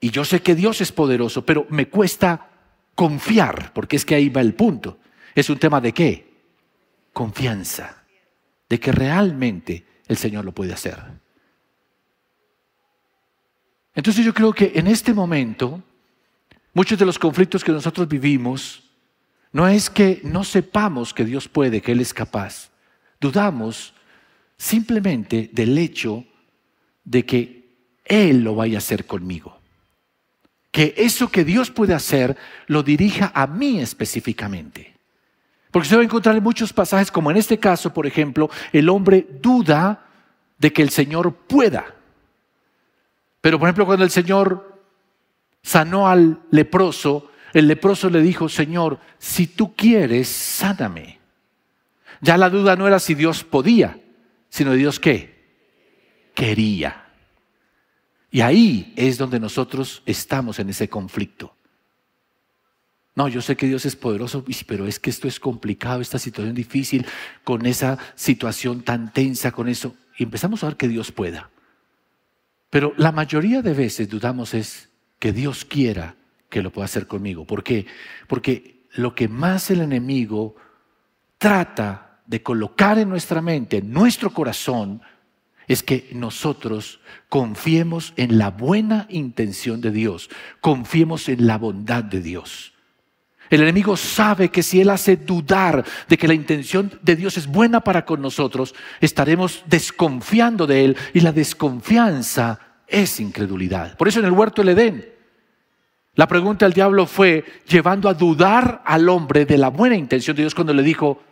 Y 0.00 0.10
yo 0.10 0.24
sé 0.24 0.40
que 0.40 0.54
Dios 0.54 0.80
es 0.80 0.92
poderoso, 0.92 1.44
pero 1.44 1.66
me 1.70 1.88
cuesta 1.88 2.48
confiar, 2.94 3.72
porque 3.72 3.96
es 3.96 4.04
que 4.04 4.14
ahí 4.14 4.28
va 4.28 4.40
el 4.40 4.54
punto. 4.54 4.98
Es 5.34 5.50
un 5.50 5.58
tema 5.58 5.80
de 5.80 5.92
qué? 5.92 6.28
Confianza, 7.12 8.04
de 8.68 8.80
que 8.80 8.92
realmente 8.92 9.84
el 10.06 10.16
Señor 10.16 10.44
lo 10.44 10.52
puede 10.52 10.72
hacer. 10.72 10.98
Entonces 13.94 14.24
yo 14.24 14.32
creo 14.32 14.52
que 14.52 14.72
en 14.74 14.86
este 14.86 15.12
momento, 15.12 15.82
muchos 16.74 16.98
de 16.98 17.06
los 17.06 17.18
conflictos 17.18 17.64
que 17.64 17.72
nosotros 17.72 18.08
vivimos, 18.08 18.82
no 19.52 19.66
es 19.66 19.88
que 19.88 20.20
no 20.24 20.44
sepamos 20.44 21.14
que 21.14 21.24
Dios 21.24 21.48
puede, 21.48 21.80
que 21.80 21.92
Él 21.92 22.00
es 22.00 22.12
capaz. 22.12 22.70
Dudamos 23.20 23.94
simplemente 24.56 25.50
del 25.52 25.76
hecho 25.78 26.24
de 27.04 27.24
que 27.24 27.76
Él 28.04 28.42
lo 28.42 28.54
vaya 28.54 28.76
a 28.76 28.78
hacer 28.78 29.06
conmigo 29.06 29.58
que 30.70 30.94
eso 30.96 31.28
que 31.28 31.44
Dios 31.44 31.70
puede 31.70 31.92
hacer 31.92 32.36
lo 32.66 32.84
dirija 32.84 33.32
a 33.34 33.46
mí 33.46 33.80
específicamente. 33.80 34.94
Porque 35.70 35.86
usted 35.86 35.96
va 35.96 36.02
a 36.02 36.04
encontrar 36.04 36.36
en 36.36 36.42
muchos 36.42 36.72
pasajes, 36.72 37.10
como 37.10 37.30
en 37.30 37.36
este 37.36 37.58
caso, 37.58 37.92
por 37.92 38.06
ejemplo, 38.06 38.48
el 38.72 38.88
hombre 38.88 39.26
duda 39.42 40.06
de 40.56 40.72
que 40.72 40.82
el 40.82 40.90
Señor 40.90 41.34
pueda. 41.34 41.84
Pero, 43.40 43.58
por 43.58 43.68
ejemplo, 43.68 43.86
cuando 43.86 44.04
el 44.04 44.10
Señor 44.10 44.77
sanó 45.68 46.08
al 46.08 46.40
leproso, 46.50 47.30
el 47.52 47.68
leproso 47.68 48.08
le 48.08 48.22
dijo, 48.22 48.48
Señor, 48.48 48.98
si 49.18 49.46
tú 49.46 49.76
quieres, 49.76 50.26
sáname. 50.26 51.18
Ya 52.22 52.38
la 52.38 52.48
duda 52.48 52.74
no 52.74 52.86
era 52.86 52.98
si 52.98 53.14
Dios 53.14 53.44
podía, 53.44 54.00
sino 54.48 54.72
Dios 54.72 54.98
qué? 54.98 56.30
Quería. 56.34 57.04
Y 58.30 58.40
ahí 58.40 58.94
es 58.96 59.18
donde 59.18 59.38
nosotros 59.38 60.02
estamos 60.06 60.58
en 60.58 60.70
ese 60.70 60.88
conflicto. 60.88 61.54
No, 63.14 63.28
yo 63.28 63.42
sé 63.42 63.54
que 63.54 63.66
Dios 63.66 63.84
es 63.84 63.94
poderoso, 63.94 64.46
pero 64.66 64.86
es 64.86 64.98
que 64.98 65.10
esto 65.10 65.28
es 65.28 65.38
complicado, 65.38 66.00
esta 66.00 66.18
situación 66.18 66.54
difícil, 66.54 67.04
con 67.44 67.66
esa 67.66 67.98
situación 68.14 68.80
tan 68.80 69.12
tensa, 69.12 69.52
con 69.52 69.68
eso. 69.68 69.94
Y 70.16 70.22
empezamos 70.22 70.64
a 70.64 70.68
ver 70.68 70.76
que 70.76 70.88
Dios 70.88 71.12
pueda. 71.12 71.50
Pero 72.70 72.94
la 72.96 73.12
mayoría 73.12 73.60
de 73.60 73.74
veces 73.74 74.08
dudamos 74.08 74.54
es 74.54 74.87
que 75.18 75.32
Dios 75.32 75.64
quiera 75.64 76.16
que 76.48 76.62
lo 76.62 76.70
pueda 76.70 76.86
hacer 76.86 77.06
conmigo. 77.06 77.44
¿Por 77.46 77.62
qué? 77.62 77.86
Porque 78.26 78.86
lo 78.92 79.14
que 79.14 79.28
más 79.28 79.70
el 79.70 79.80
enemigo 79.80 80.56
trata 81.38 82.20
de 82.26 82.42
colocar 82.42 82.98
en 82.98 83.08
nuestra 83.08 83.40
mente, 83.40 83.78
en 83.78 83.92
nuestro 83.92 84.30
corazón, 84.32 85.02
es 85.66 85.82
que 85.82 86.08
nosotros 86.12 87.00
confiemos 87.28 88.14
en 88.16 88.38
la 88.38 88.50
buena 88.50 89.06
intención 89.10 89.80
de 89.80 89.90
Dios, 89.90 90.30
confiemos 90.60 91.28
en 91.28 91.46
la 91.46 91.58
bondad 91.58 92.02
de 92.02 92.22
Dios. 92.22 92.72
El 93.50 93.62
enemigo 93.62 93.96
sabe 93.96 94.50
que 94.50 94.62
si 94.62 94.80
él 94.80 94.90
hace 94.90 95.16
dudar 95.16 95.84
de 96.08 96.18
que 96.18 96.28
la 96.28 96.34
intención 96.34 96.98
de 97.02 97.16
Dios 97.16 97.38
es 97.38 97.46
buena 97.46 97.80
para 97.80 98.04
con 98.04 98.20
nosotros, 98.20 98.74
estaremos 99.00 99.62
desconfiando 99.66 100.66
de 100.66 100.84
él 100.84 100.96
y 101.14 101.20
la 101.20 101.32
desconfianza 101.32 102.60
es 102.88 103.20
incredulidad. 103.20 103.96
Por 103.96 104.08
eso 104.08 104.20
en 104.20 104.26
el 104.26 104.32
huerto 104.32 104.62
del 104.62 104.78
Edén, 104.78 105.08
la 106.14 106.26
pregunta 106.26 106.66
del 106.66 106.72
diablo 106.72 107.06
fue 107.06 107.44
llevando 107.68 108.08
a 108.08 108.14
dudar 108.14 108.82
al 108.84 109.08
hombre 109.08 109.46
de 109.46 109.56
la 109.56 109.68
buena 109.68 109.94
intención 109.94 110.36
de 110.36 110.42
Dios 110.42 110.54
cuando 110.54 110.74
le 110.74 110.82
dijo, 110.82 111.22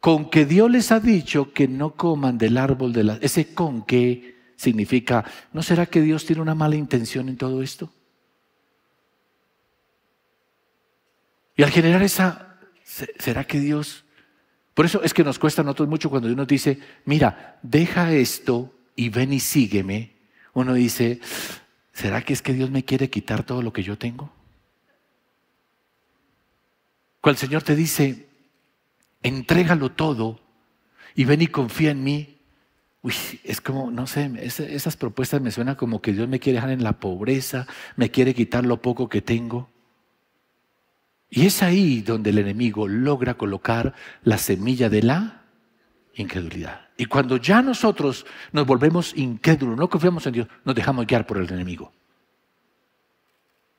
con 0.00 0.28
que 0.28 0.44
Dios 0.44 0.70
les 0.70 0.92
ha 0.92 1.00
dicho 1.00 1.52
que 1.52 1.68
no 1.68 1.94
coman 1.94 2.36
del 2.36 2.58
árbol 2.58 2.92
de 2.92 3.04
la... 3.04 3.18
Ese 3.22 3.54
con 3.54 3.86
que 3.86 4.34
significa, 4.56 5.24
¿no 5.52 5.62
será 5.62 5.86
que 5.86 6.00
Dios 6.00 6.26
tiene 6.26 6.42
una 6.42 6.54
mala 6.54 6.76
intención 6.76 7.28
en 7.28 7.36
todo 7.36 7.62
esto? 7.62 7.92
Y 11.56 11.62
al 11.62 11.70
generar 11.70 12.02
esa, 12.02 12.58
¿será 12.84 13.44
que 13.44 13.60
Dios... 13.60 14.04
Por 14.74 14.86
eso 14.86 15.02
es 15.04 15.14
que 15.14 15.22
nos 15.22 15.38
cuesta 15.38 15.62
a 15.62 15.64
nosotros 15.64 15.88
mucho 15.88 16.10
cuando 16.10 16.28
Dios 16.28 16.36
nos 16.36 16.48
dice, 16.48 16.78
mira, 17.04 17.60
deja 17.62 18.12
esto 18.12 18.74
y 18.96 19.08
ven 19.08 19.32
y 19.32 19.40
sígueme. 19.40 20.21
Uno 20.54 20.74
dice, 20.74 21.20
¿será 21.92 22.22
que 22.22 22.32
es 22.32 22.42
que 22.42 22.52
Dios 22.52 22.70
me 22.70 22.84
quiere 22.84 23.10
quitar 23.10 23.44
todo 23.44 23.62
lo 23.62 23.72
que 23.72 23.82
yo 23.82 23.96
tengo? 23.96 24.30
Cuando 27.20 27.36
el 27.36 27.48
Señor 27.48 27.62
te 27.62 27.76
dice, 27.76 28.28
entrégalo 29.22 29.92
todo 29.92 30.40
y 31.14 31.24
ven 31.24 31.42
y 31.42 31.46
confía 31.46 31.92
en 31.92 32.04
mí. 32.04 32.38
Uy, 33.02 33.14
es 33.44 33.60
como, 33.60 33.90
no 33.90 34.06
sé, 34.06 34.30
esas 34.42 34.96
propuestas 34.96 35.40
me 35.40 35.50
suenan 35.50 35.76
como 35.76 36.02
que 36.02 36.12
Dios 36.12 36.28
me 36.28 36.38
quiere 36.38 36.56
dejar 36.56 36.70
en 36.70 36.84
la 36.84 37.00
pobreza, 37.00 37.66
me 37.96 38.10
quiere 38.10 38.34
quitar 38.34 38.64
lo 38.64 38.82
poco 38.82 39.08
que 39.08 39.22
tengo. 39.22 39.70
Y 41.30 41.46
es 41.46 41.62
ahí 41.62 42.02
donde 42.02 42.30
el 42.30 42.38
enemigo 42.38 42.86
logra 42.88 43.34
colocar 43.34 43.94
la 44.22 44.38
semilla 44.38 44.90
de 44.90 45.02
la 45.02 45.41
incredulidad. 46.14 46.88
Y 46.96 47.06
cuando 47.06 47.36
ya 47.36 47.62
nosotros 47.62 48.26
nos 48.52 48.66
volvemos 48.66 49.16
incrédulos, 49.16 49.76
no 49.76 49.88
confiamos 49.88 50.26
en 50.26 50.32
Dios, 50.34 50.48
nos 50.64 50.74
dejamos 50.74 51.06
guiar 51.06 51.26
por 51.26 51.38
el 51.38 51.50
enemigo. 51.50 51.92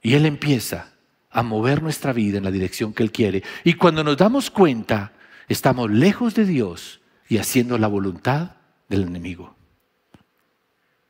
Y 0.02 0.16
Él 0.16 0.26
empieza 0.26 0.94
a 1.30 1.44
mover 1.44 1.82
nuestra 1.82 2.14
vida 2.14 2.38
en 2.38 2.44
la 2.44 2.52
dirección 2.52 2.94
que 2.94 3.04
Él 3.04 3.12
quiere. 3.12 3.44
Y 3.64 3.74
cuando 3.74 4.04
nos 4.04 4.18
damos 4.18 4.52
cuenta, 4.52 5.14
estamos 5.48 5.90
lejos 5.90 6.36
de 6.36 6.46
Dios 6.46 7.02
y 7.28 7.38
haciendo 7.38 7.78
la 7.78 7.88
voluntad 7.88 8.52
del 8.90 9.04
enemigo. 9.04 9.56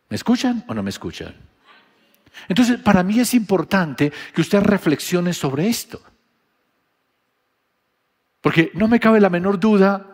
¿Me 0.10 0.16
escuchan 0.16 0.64
o 0.68 0.74
no 0.74 0.84
me 0.84 0.92
escuchan? 0.92 1.36
Entonces, 2.48 2.80
para 2.80 3.04
mí 3.04 3.20
es 3.20 3.34
importante 3.34 4.12
que 4.34 4.42
usted 4.42 4.62
reflexione 4.62 5.34
sobre 5.34 5.68
esto. 5.68 6.02
Porque 8.42 8.72
no 8.76 8.88
me 8.88 9.00
cabe 9.00 9.20
la 9.20 9.30
menor 9.30 9.60
duda 9.60 10.13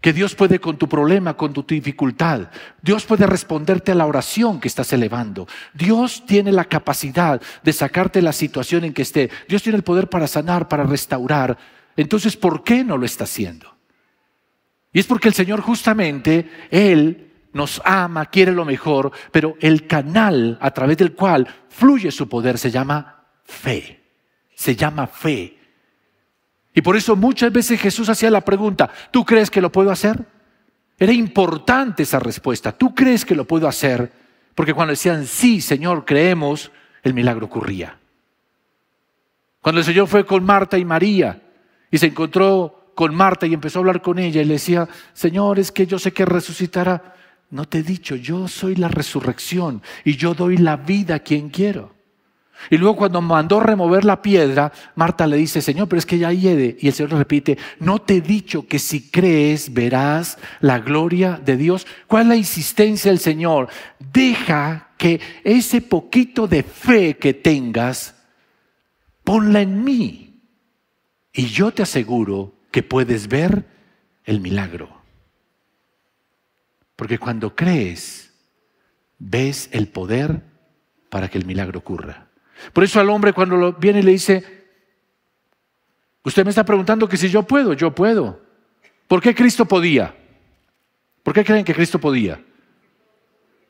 que 0.00 0.12
Dios 0.12 0.34
puede 0.34 0.60
con 0.60 0.78
tu 0.78 0.88
problema, 0.88 1.36
con 1.36 1.52
tu 1.52 1.62
dificultad. 1.62 2.48
Dios 2.80 3.04
puede 3.04 3.26
responderte 3.26 3.92
a 3.92 3.94
la 3.94 4.06
oración 4.06 4.58
que 4.58 4.68
estás 4.68 4.92
elevando. 4.92 5.46
Dios 5.74 6.24
tiene 6.26 6.52
la 6.52 6.64
capacidad 6.64 7.40
de 7.62 7.72
sacarte 7.72 8.22
la 8.22 8.32
situación 8.32 8.84
en 8.84 8.94
que 8.94 9.02
esté. 9.02 9.30
Dios 9.48 9.62
tiene 9.62 9.76
el 9.76 9.84
poder 9.84 10.08
para 10.08 10.26
sanar, 10.26 10.68
para 10.68 10.84
restaurar. 10.84 11.58
Entonces, 11.96 12.36
¿por 12.36 12.64
qué 12.64 12.82
no 12.82 12.96
lo 12.96 13.04
está 13.04 13.24
haciendo? 13.24 13.76
Y 14.92 15.00
es 15.00 15.06
porque 15.06 15.28
el 15.28 15.34
Señor 15.34 15.60
justamente, 15.60 16.50
Él 16.70 17.30
nos 17.52 17.82
ama, 17.84 18.26
quiere 18.26 18.52
lo 18.52 18.64
mejor, 18.64 19.12
pero 19.30 19.56
el 19.60 19.86
canal 19.86 20.56
a 20.60 20.70
través 20.70 20.96
del 20.96 21.12
cual 21.12 21.46
fluye 21.68 22.10
su 22.10 22.28
poder 22.28 22.56
se 22.56 22.70
llama 22.70 23.26
fe. 23.44 24.00
Se 24.54 24.74
llama 24.74 25.06
fe. 25.06 25.59
Y 26.74 26.82
por 26.82 26.96
eso 26.96 27.16
muchas 27.16 27.52
veces 27.52 27.80
Jesús 27.80 28.08
hacía 28.08 28.30
la 28.30 28.42
pregunta, 28.42 28.90
¿tú 29.10 29.24
crees 29.24 29.50
que 29.50 29.60
lo 29.60 29.72
puedo 29.72 29.90
hacer? 29.90 30.24
Era 30.98 31.12
importante 31.12 32.02
esa 32.02 32.18
respuesta, 32.18 32.72
¿tú 32.72 32.94
crees 32.94 33.24
que 33.24 33.34
lo 33.34 33.44
puedo 33.44 33.66
hacer? 33.66 34.12
Porque 34.54 34.74
cuando 34.74 34.92
decían, 34.92 35.26
sí, 35.26 35.60
Señor, 35.60 36.04
creemos, 36.04 36.70
el 37.02 37.14
milagro 37.14 37.46
ocurría. 37.46 37.98
Cuando 39.60 39.80
el 39.80 39.84
Señor 39.84 40.06
fue 40.06 40.24
con 40.24 40.44
Marta 40.44 40.78
y 40.78 40.84
María, 40.84 41.42
y 41.90 41.98
se 41.98 42.06
encontró 42.06 42.92
con 42.94 43.14
Marta 43.14 43.46
y 43.46 43.54
empezó 43.54 43.78
a 43.78 43.80
hablar 43.80 44.02
con 44.02 44.18
ella 44.18 44.42
y 44.42 44.44
le 44.44 44.54
decía, 44.54 44.88
Señor, 45.12 45.58
es 45.58 45.72
que 45.72 45.86
yo 45.86 45.98
sé 45.98 46.12
que 46.12 46.24
resucitará. 46.24 47.14
No 47.50 47.66
te 47.66 47.78
he 47.78 47.82
dicho, 47.82 48.14
yo 48.14 48.46
soy 48.46 48.76
la 48.76 48.88
resurrección 48.88 49.82
y 50.04 50.16
yo 50.16 50.34
doy 50.34 50.56
la 50.56 50.76
vida 50.76 51.16
a 51.16 51.18
quien 51.20 51.48
quiero. 51.48 51.94
Y 52.68 52.76
luego 52.76 52.96
cuando 52.96 53.20
mandó 53.22 53.60
remover 53.60 54.04
la 54.04 54.20
piedra, 54.20 54.72
Marta 54.94 55.26
le 55.26 55.36
dice, 55.36 55.62
Señor, 55.62 55.88
pero 55.88 55.98
es 55.98 56.06
que 56.06 56.18
ya 56.18 56.32
hiede. 56.32 56.76
Y 56.80 56.88
el 56.88 56.94
Señor 56.94 57.12
le 57.12 57.18
repite, 57.18 57.56
no 57.78 58.00
te 58.00 58.16
he 58.16 58.20
dicho 58.20 58.66
que 58.66 58.78
si 58.78 59.10
crees 59.10 59.72
verás 59.72 60.36
la 60.60 60.80
gloria 60.80 61.40
de 61.42 61.56
Dios. 61.56 61.86
¿Cuál 62.06 62.22
es 62.22 62.28
la 62.28 62.36
insistencia 62.36 63.10
del 63.10 63.20
Señor? 63.20 63.68
Deja 63.98 64.90
que 64.98 65.20
ese 65.44 65.80
poquito 65.80 66.46
de 66.46 66.62
fe 66.62 67.16
que 67.16 67.32
tengas, 67.32 68.14
ponla 69.24 69.62
en 69.62 69.82
mí. 69.82 70.42
Y 71.32 71.46
yo 71.46 71.70
te 71.72 71.82
aseguro 71.82 72.52
que 72.70 72.82
puedes 72.82 73.28
ver 73.28 73.64
el 74.24 74.40
milagro. 74.40 75.00
Porque 76.96 77.18
cuando 77.18 77.54
crees, 77.56 78.32
ves 79.18 79.68
el 79.72 79.88
poder 79.88 80.42
para 81.08 81.28
que 81.28 81.38
el 81.38 81.46
milagro 81.46 81.78
ocurra. 81.78 82.29
Por 82.72 82.84
eso 82.84 83.00
al 83.00 83.10
hombre 83.10 83.32
cuando 83.32 83.56
lo 83.56 83.72
viene 83.72 84.00
y 84.00 84.02
le 84.02 84.12
dice, 84.12 84.64
usted 86.22 86.44
me 86.44 86.50
está 86.50 86.64
preguntando 86.64 87.08
que 87.08 87.16
si 87.16 87.28
yo 87.28 87.42
puedo, 87.42 87.72
yo 87.72 87.94
puedo. 87.94 88.40
¿Por 89.08 89.20
qué 89.20 89.34
Cristo 89.34 89.64
podía? 89.64 90.14
¿Por 91.22 91.34
qué 91.34 91.44
creen 91.44 91.64
que 91.64 91.74
Cristo 91.74 91.98
podía? 91.98 92.42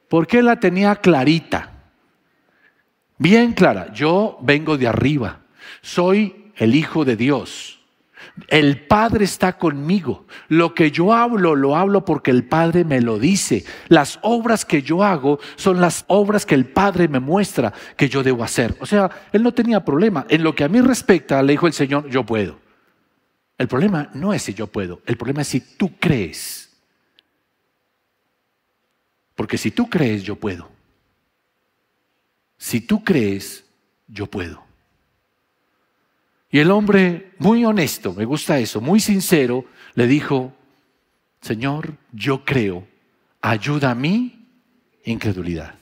Porque 0.09 0.43
la 0.43 0.59
tenía 0.59 0.97
clarita, 0.97 1.73
bien 3.17 3.53
clara. 3.53 3.93
Yo 3.93 4.39
vengo 4.43 4.77
de 4.77 4.89
arriba, 4.89 5.41
soy 5.81 6.53
el 6.57 6.75
Hijo 6.75 7.05
de 7.05 7.17
Dios. 7.17 7.80
El 8.49 8.87
Padre 8.87 9.25
está 9.25 9.59
conmigo. 9.59 10.27
Lo 10.49 10.75
que 10.75 10.91
yo 10.91 11.13
hablo, 11.13 11.55
lo 11.55 11.77
hablo 11.77 12.05
porque 12.05 12.31
el 12.31 12.45
Padre 12.45 12.85
me 12.85 13.01
lo 13.01 13.19
dice. 13.19 13.65
Las 13.89 14.19
obras 14.23 14.65
que 14.65 14.83
yo 14.83 15.03
hago 15.03 15.39
son 15.57 15.81
las 15.81 16.05
obras 16.09 16.47
que 16.47 16.55
el 16.55 16.67
Padre 16.67 17.09
me 17.09 17.21
muestra 17.21 17.73
que 17.97 18.09
yo 18.09 18.23
debo 18.23 18.45
hacer. 18.45 18.77
O 18.81 18.87
sea, 18.87 19.11
él 19.33 19.43
no 19.43 19.53
tenía 19.53 19.85
problema. 19.85 20.27
En 20.29 20.43
lo 20.43 20.55
que 20.55 20.65
a 20.65 20.69
mí 20.69 20.81
respecta, 20.81 21.43
le 21.43 21.53
dijo 21.53 21.67
el 21.67 21.73
Señor, 21.73 22.09
yo 22.09 22.25
puedo. 22.25 22.59
El 23.61 23.69
problema 23.69 24.09
no 24.15 24.33
es 24.33 24.43
si 24.43 24.55
yo 24.55 24.69
puedo, 24.69 25.03
el 25.05 25.19
problema 25.19 25.43
es 25.43 25.49
si 25.49 25.61
tú 25.61 25.93
crees. 25.99 26.71
Porque 29.35 29.59
si 29.59 29.71
tú 29.71 29.89
crees, 29.89 30.23
yo 30.23 30.37
puedo. 30.37 30.71
Si 32.57 32.81
tú 32.81 33.05
crees, 33.05 33.65
yo 34.07 34.27
puedo. 34.27 34.70
Y 36.51 36.59
el 36.59 36.71
hombre, 36.71 37.33
muy 37.39 37.65
honesto, 37.65 38.13
me 38.13 38.25
gusta 38.25 38.59
eso, 38.59 38.81
muy 38.81 38.99
sincero, 38.99 39.65
le 39.95 40.07
dijo, 40.07 40.53
Señor, 41.41 41.97
yo 42.13 42.45
creo, 42.45 42.87
ayuda 43.41 43.93
a 43.93 43.95
mi 43.95 44.49
incredulidad. 45.05 45.75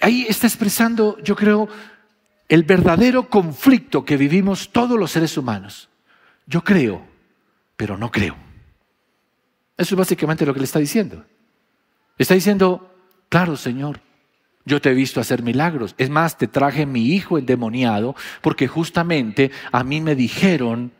Ahí 0.00 0.26
está 0.28 0.46
expresando, 0.46 1.16
yo 1.22 1.34
creo, 1.36 1.68
el 2.48 2.64
verdadero 2.64 3.30
conflicto 3.30 4.04
que 4.04 4.16
vivimos 4.16 4.70
todos 4.70 4.98
los 4.98 5.10
seres 5.10 5.36
humanos. 5.38 5.88
Yo 6.46 6.62
creo, 6.62 7.06
pero 7.76 7.96
no 7.96 8.10
creo. 8.10 8.36
Eso 9.76 9.94
es 9.94 9.98
básicamente 9.98 10.44
lo 10.44 10.52
que 10.52 10.60
le 10.60 10.64
está 10.64 10.78
diciendo. 10.78 11.24
Está 12.18 12.34
diciendo, 12.34 12.94
claro, 13.28 13.56
Señor, 13.56 14.00
yo 14.64 14.80
te 14.80 14.90
he 14.90 14.94
visto 14.94 15.20
hacer 15.20 15.42
milagros. 15.42 15.94
Es 15.98 16.10
más, 16.10 16.38
te 16.38 16.48
traje 16.48 16.86
mi 16.86 17.06
hijo 17.06 17.38
endemoniado 17.38 18.14
porque 18.40 18.68
justamente 18.68 19.50
a 19.72 19.84
mí 19.84 20.00
me 20.00 20.14
dijeron 20.14 20.92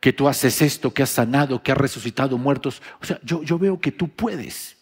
que 0.00 0.12
tú 0.12 0.28
haces 0.28 0.62
esto, 0.62 0.94
que 0.94 1.02
has 1.02 1.10
sanado, 1.10 1.62
que 1.62 1.72
has 1.72 1.78
resucitado 1.78 2.38
muertos. 2.38 2.82
O 3.00 3.04
sea, 3.04 3.18
yo, 3.22 3.42
yo 3.42 3.58
veo 3.58 3.80
que 3.80 3.92
tú 3.92 4.08
puedes. 4.08 4.76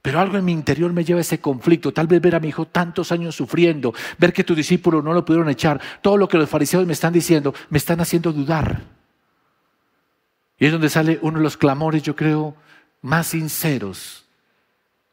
Pero 0.00 0.20
algo 0.20 0.38
en 0.38 0.44
mi 0.44 0.52
interior 0.52 0.92
me 0.92 1.04
lleva 1.04 1.18
a 1.18 1.20
ese 1.20 1.40
conflicto. 1.40 1.92
Tal 1.92 2.06
vez 2.06 2.20
ver 2.20 2.34
a 2.34 2.40
mi 2.40 2.48
hijo 2.48 2.66
tantos 2.66 3.12
años 3.12 3.34
sufriendo, 3.34 3.92
ver 4.16 4.32
que 4.32 4.44
tu 4.44 4.54
discípulo 4.54 5.02
no 5.02 5.12
lo 5.12 5.24
pudieron 5.24 5.50
echar, 5.50 5.80
todo 6.00 6.16
lo 6.16 6.28
que 6.28 6.38
los 6.38 6.48
fariseos 6.48 6.86
me 6.86 6.92
están 6.92 7.12
diciendo, 7.12 7.52
me 7.68 7.78
están 7.78 8.00
haciendo 8.00 8.32
dudar. 8.32 8.82
Y 10.58 10.66
es 10.66 10.72
donde 10.72 10.88
sale 10.88 11.18
uno 11.22 11.38
de 11.38 11.44
los 11.44 11.56
clamores, 11.56 12.02
yo 12.02 12.16
creo, 12.16 12.56
más 13.02 13.28
sinceros 13.28 14.24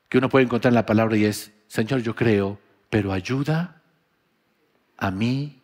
que 0.08 0.18
uno 0.18 0.30
puede 0.30 0.46
encontrar 0.46 0.72
en 0.72 0.76
la 0.76 0.86
palabra 0.86 1.18
y 1.18 1.26
es, 1.26 1.52
Señor, 1.68 2.02
yo 2.02 2.16
creo, 2.16 2.60
pero 2.90 3.12
ayuda 3.12 3.82
a 4.98 5.12
mi 5.12 5.62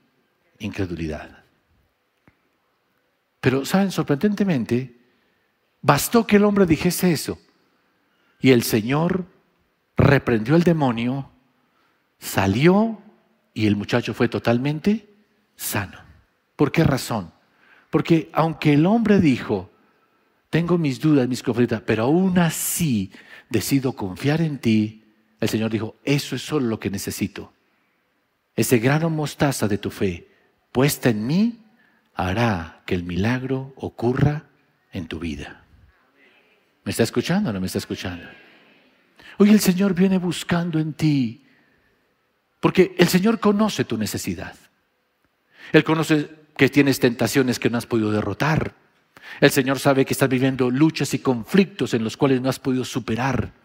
incredulidad. 0.60 1.44
Pero, 3.40 3.66
¿saben? 3.66 3.92
Sorprendentemente, 3.92 5.00
bastó 5.82 6.28
que 6.28 6.36
el 6.36 6.44
hombre 6.44 6.66
dijese 6.66 7.12
eso. 7.12 7.40
Y 8.40 8.52
el 8.52 8.64
Señor 8.64 9.26
reprendió 9.98 10.56
al 10.56 10.64
demonio, 10.64 11.30
salió 12.20 13.02
y 13.54 13.68
el 13.68 13.76
muchacho 13.76 14.14
fue 14.14 14.28
totalmente 14.30 15.14
sano. 15.56 16.00
¿Por 16.56 16.72
qué 16.72 16.84
razón? 16.84 17.32
Porque 17.90 18.30
aunque 18.34 18.74
el 18.74 18.86
hombre 18.86 19.20
dijo, 19.20 19.70
tengo 20.50 20.78
mis 20.78 21.00
dudas, 21.00 21.28
mis 21.28 21.44
conflictos, 21.44 21.82
pero 21.82 22.04
aún 22.04 22.38
así 22.40 23.12
decido 23.50 23.94
confiar 23.94 24.42
en 24.42 24.60
ti, 24.60 25.01
el 25.42 25.50
Señor 25.50 25.72
dijo, 25.72 25.98
eso 26.06 26.36
es 26.36 26.44
solo 26.44 26.68
lo 26.68 26.80
que 26.80 26.92
necesito. 26.92 27.52
Ese 28.56 28.78
grano 28.78 29.10
mostaza 29.10 29.68
de 29.68 29.80
tu 29.80 29.90
fe 29.90 30.30
puesta 30.72 31.10
en 31.10 31.26
mí 31.26 31.66
hará 32.14 32.84
que 32.86 32.94
el 32.94 33.04
milagro 33.04 33.74
ocurra 33.76 34.46
en 34.94 35.08
tu 35.08 35.20
vida. 35.20 35.66
¿Me 36.84 36.92
está 36.92 37.04
escuchando 37.04 37.50
o 37.50 37.54
no 37.54 37.60
me 37.60 37.66
está 37.66 37.80
escuchando? 37.80 38.24
Hoy 39.40 39.50
el 39.50 39.60
Señor 39.60 39.96
viene 39.96 40.20
buscando 40.20 40.78
en 40.78 40.94
ti, 40.94 41.48
porque 42.60 42.96
el 43.00 43.08
Señor 43.08 43.40
conoce 43.40 43.84
tu 43.84 43.98
necesidad. 43.98 44.56
Él 45.72 45.84
conoce 45.84 46.30
que 46.56 46.70
tienes 46.70 47.00
tentaciones 47.00 47.58
que 47.58 47.72
no 47.72 47.80
has 47.80 47.88
podido 47.88 48.12
derrotar. 48.12 48.76
El 49.40 49.50
Señor 49.50 49.80
sabe 49.80 50.06
que 50.06 50.14
estás 50.14 50.30
viviendo 50.30 50.70
luchas 50.70 51.16
y 51.16 51.20
conflictos 51.20 51.96
en 51.96 52.04
los 52.04 52.16
cuales 52.16 52.42
no 52.42 52.50
has 52.50 52.60
podido 52.60 52.86
superar. 52.86 53.61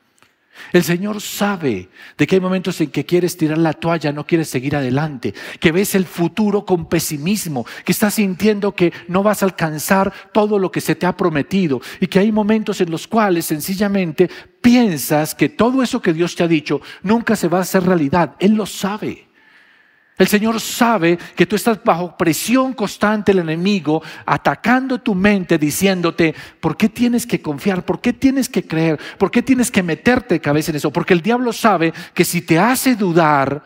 El 0.72 0.82
Señor 0.82 1.20
sabe 1.20 1.88
de 2.16 2.26
que 2.26 2.36
hay 2.36 2.40
momentos 2.40 2.80
en 2.80 2.90
que 2.90 3.04
quieres 3.04 3.36
tirar 3.36 3.58
la 3.58 3.72
toalla, 3.72 4.12
no 4.12 4.26
quieres 4.26 4.48
seguir 4.48 4.76
adelante, 4.76 5.34
que 5.60 5.72
ves 5.72 5.94
el 5.94 6.04
futuro 6.04 6.64
con 6.64 6.88
pesimismo, 6.88 7.66
que 7.84 7.92
estás 7.92 8.14
sintiendo 8.14 8.74
que 8.74 8.92
no 9.08 9.22
vas 9.22 9.42
a 9.42 9.46
alcanzar 9.46 10.12
todo 10.32 10.58
lo 10.58 10.70
que 10.70 10.80
se 10.80 10.94
te 10.94 11.06
ha 11.06 11.16
prometido 11.16 11.80
y 12.00 12.06
que 12.06 12.18
hay 12.18 12.32
momentos 12.32 12.80
en 12.80 12.90
los 12.90 13.06
cuales 13.06 13.46
sencillamente 13.46 14.28
piensas 14.60 15.34
que 15.34 15.48
todo 15.48 15.82
eso 15.82 16.02
que 16.02 16.12
Dios 16.12 16.34
te 16.34 16.42
ha 16.42 16.48
dicho 16.48 16.80
nunca 17.02 17.36
se 17.36 17.48
va 17.48 17.58
a 17.58 17.62
hacer 17.62 17.84
realidad. 17.84 18.34
Él 18.38 18.54
lo 18.54 18.66
sabe. 18.66 19.25
El 20.18 20.28
Señor 20.28 20.60
sabe 20.60 21.18
que 21.34 21.44
tú 21.44 21.56
estás 21.56 21.82
bajo 21.84 22.16
presión 22.16 22.72
constante 22.72 23.32
del 23.32 23.42
enemigo, 23.42 24.02
atacando 24.24 24.98
tu 24.98 25.14
mente, 25.14 25.58
diciéndote, 25.58 26.34
¿por 26.58 26.76
qué 26.76 26.88
tienes 26.88 27.26
que 27.26 27.42
confiar? 27.42 27.84
¿Por 27.84 28.00
qué 28.00 28.14
tienes 28.14 28.48
que 28.48 28.66
creer? 28.66 28.98
¿Por 29.18 29.30
qué 29.30 29.42
tienes 29.42 29.70
que 29.70 29.82
meterte 29.82 30.36
de 30.36 30.40
cabeza 30.40 30.70
en 30.70 30.76
eso? 30.76 30.90
Porque 30.90 31.12
el 31.12 31.20
diablo 31.20 31.52
sabe 31.52 31.92
que 32.14 32.24
si 32.24 32.40
te 32.40 32.58
hace 32.58 32.96
dudar, 32.96 33.62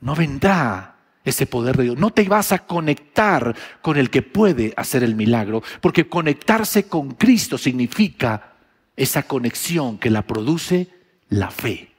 no 0.00 0.16
vendrá 0.16 0.96
ese 1.24 1.46
poder 1.46 1.76
de 1.76 1.84
Dios. 1.84 1.96
No 1.96 2.10
te 2.10 2.24
vas 2.24 2.50
a 2.50 2.66
conectar 2.66 3.54
con 3.80 3.96
el 3.96 4.10
que 4.10 4.22
puede 4.22 4.74
hacer 4.76 5.04
el 5.04 5.14
milagro, 5.14 5.62
porque 5.80 6.08
conectarse 6.08 6.88
con 6.88 7.12
Cristo 7.12 7.56
significa 7.56 8.54
esa 8.96 9.22
conexión 9.22 9.98
que 9.98 10.10
la 10.10 10.22
produce 10.22 10.88
la 11.28 11.52
fe. 11.52 11.92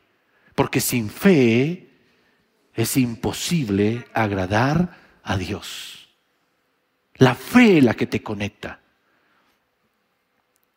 Porque 0.54 0.82
sin 0.82 1.10
fe 1.10 1.93
es 2.74 2.98
imposible 2.98 4.06
agradar 4.14 4.98
a 5.24 5.38
Dios. 5.38 6.10
La 7.16 7.36
fe 7.36 7.78
es 7.78 7.84
la 7.84 7.94
que 7.94 8.08
te 8.08 8.24
conecta. 8.24 8.80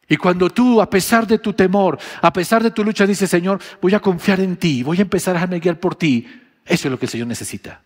Y 0.09 0.17
cuando 0.17 0.51
tú, 0.51 0.81
a 0.81 0.89
pesar 0.89 1.27
de 1.27 1.39
tu 1.39 1.53
temor, 1.53 1.99
a 2.23 2.33
pesar 2.33 2.63
de 2.63 2.71
tu 2.71 2.85
lucha, 2.85 3.07
dices, 3.07 3.29
Señor, 3.29 3.61
voy 3.81 3.95
a 3.95 4.01
confiar 4.01 4.41
en 4.41 4.57
ti, 4.57 4.83
voy 4.83 4.99
a 4.99 5.03
empezar 5.03 5.33
a 5.33 5.39
dejarme 5.39 5.59
guiar 5.59 5.81
por 5.81 5.97
ti, 5.97 6.27
eso 6.65 6.89
es 6.89 6.93
lo 6.93 6.99
que 6.99 7.07
el 7.07 7.11
Señor 7.11 7.27
necesita. 7.27 7.83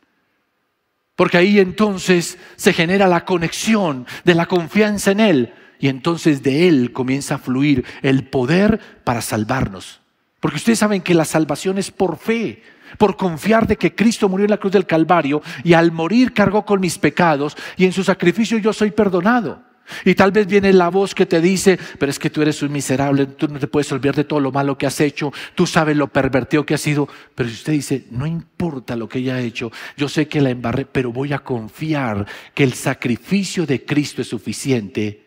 Porque 1.16 1.38
ahí 1.38 1.58
entonces 1.58 2.38
se 2.56 2.72
genera 2.72 3.06
la 3.06 3.24
conexión 3.24 4.06
de 4.24 4.34
la 4.34 4.46
confianza 4.46 5.10
en 5.12 5.20
Él. 5.20 5.54
Y 5.78 5.88
entonces 5.88 6.42
de 6.42 6.68
Él 6.68 6.92
comienza 6.92 7.36
a 7.36 7.38
fluir 7.38 7.84
el 8.02 8.28
poder 8.28 8.80
para 9.04 9.22
salvarnos. 9.22 9.99
Porque 10.40 10.56
ustedes 10.56 10.78
saben 10.78 11.02
que 11.02 11.14
la 11.14 11.24
salvación 11.24 11.78
es 11.78 11.90
por 11.90 12.16
fe 12.16 12.62
por 12.98 13.16
confiar 13.16 13.66
de 13.66 13.76
que 13.76 13.94
Cristo 13.94 14.28
murió 14.28 14.44
en 14.44 14.50
la 14.50 14.56
cruz 14.56 14.72
del 14.72 14.86
Calvario 14.86 15.42
y 15.64 15.74
al 15.74 15.92
morir 15.92 16.32
cargó 16.32 16.64
con 16.64 16.80
mis 16.80 16.98
pecados 16.98 17.56
y 17.76 17.84
en 17.84 17.92
su 17.92 18.04
sacrificio 18.04 18.58
yo 18.58 18.72
soy 18.72 18.90
perdonado. 18.90 19.62
Y 20.04 20.14
tal 20.14 20.30
vez 20.30 20.46
viene 20.46 20.72
la 20.72 20.88
voz 20.88 21.16
que 21.16 21.26
te 21.26 21.40
dice, 21.40 21.76
pero 21.98 22.10
es 22.10 22.18
que 22.18 22.30
tú 22.30 22.42
eres 22.42 22.62
un 22.62 22.70
miserable, 22.70 23.26
tú 23.26 23.48
no 23.48 23.58
te 23.58 23.66
puedes 23.66 23.90
olvidar 23.90 24.14
de 24.14 24.22
todo 24.22 24.38
lo 24.38 24.52
malo 24.52 24.78
que 24.78 24.86
has 24.86 25.00
hecho, 25.00 25.32
tú 25.56 25.66
sabes 25.66 25.96
lo 25.96 26.06
pervertido 26.06 26.64
que 26.64 26.74
has 26.74 26.80
sido. 26.80 27.08
Pero 27.34 27.48
si 27.48 27.56
usted 27.56 27.72
dice, 27.72 28.04
no 28.12 28.24
importa 28.24 28.94
lo 28.94 29.08
que 29.08 29.18
ella 29.18 29.34
ha 29.34 29.40
hecho, 29.40 29.72
yo 29.96 30.08
sé 30.08 30.28
que 30.28 30.40
la 30.40 30.50
embarré, 30.50 30.84
pero 30.84 31.12
voy 31.12 31.32
a 31.32 31.40
confiar 31.40 32.24
que 32.54 32.62
el 32.62 32.74
sacrificio 32.74 33.66
de 33.66 33.84
Cristo 33.84 34.22
es 34.22 34.28
suficiente, 34.28 35.24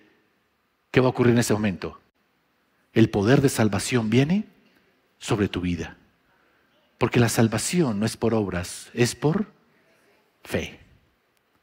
¿qué 0.90 1.02
va 1.02 1.08
a 1.08 1.10
ocurrir 1.10 1.34
en 1.34 1.40
ese 1.40 1.54
momento? 1.54 2.00
El 2.94 3.10
poder 3.10 3.42
de 3.42 3.50
salvación 3.50 4.10
viene 4.10 4.53
sobre 5.24 5.48
tu 5.48 5.62
vida. 5.62 5.96
Porque 6.98 7.22
la 7.22 7.30
salvación 7.30 7.98
no 7.98 8.06
es 8.06 8.18
por 8.18 8.34
obras, 8.34 8.90
es 8.94 9.16
por 9.16 9.54
fe. 10.44 10.82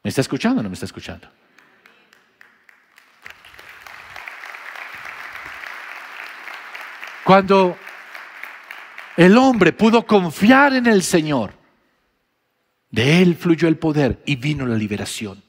¿Me 0.02 0.08
está 0.08 0.22
escuchando 0.22 0.60
o 0.60 0.62
no 0.62 0.70
me 0.70 0.72
está 0.72 0.86
escuchando? 0.86 1.28
Cuando 7.22 7.76
el 9.18 9.36
hombre 9.36 9.74
pudo 9.74 10.06
confiar 10.06 10.72
en 10.72 10.86
el 10.86 11.02
Señor, 11.02 11.52
de 12.90 13.20
él 13.20 13.36
fluyó 13.36 13.68
el 13.68 13.76
poder 13.76 14.22
y 14.24 14.36
vino 14.36 14.64
la 14.64 14.74
liberación. 14.74 15.42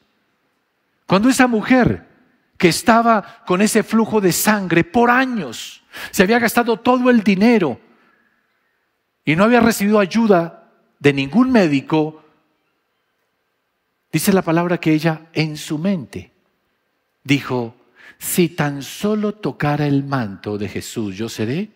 Cuando 1.05 1.29
esa 1.29 1.47
mujer 1.47 2.09
que 2.57 2.67
estaba 2.67 3.41
con 3.47 3.61
ese 3.61 3.83
flujo 3.83 4.19
de 4.19 4.33
sangre 4.33 4.83
por 4.83 5.09
años, 5.09 5.81
se 6.11 6.23
había 6.23 6.39
gastado 6.39 6.77
todo 6.77 7.09
el 7.09 7.23
dinero 7.23 7.79
y 9.25 9.35
no 9.35 9.43
había 9.43 9.59
recibido 9.59 9.99
ayuda 9.99 10.71
de 10.99 11.13
ningún 11.13 11.51
médico, 11.51 12.23
dice 14.11 14.33
la 14.33 14.41
palabra 14.41 14.79
que 14.79 14.93
ella 14.93 15.27
en 15.33 15.57
su 15.57 15.77
mente 15.77 16.31
dijo, 17.23 17.75
si 18.17 18.49
tan 18.49 18.83
solo 18.83 19.33
tocara 19.33 19.87
el 19.87 20.03
manto 20.03 20.57
de 20.57 20.69
Jesús, 20.69 21.15
yo 21.15 21.29
seré 21.29 21.71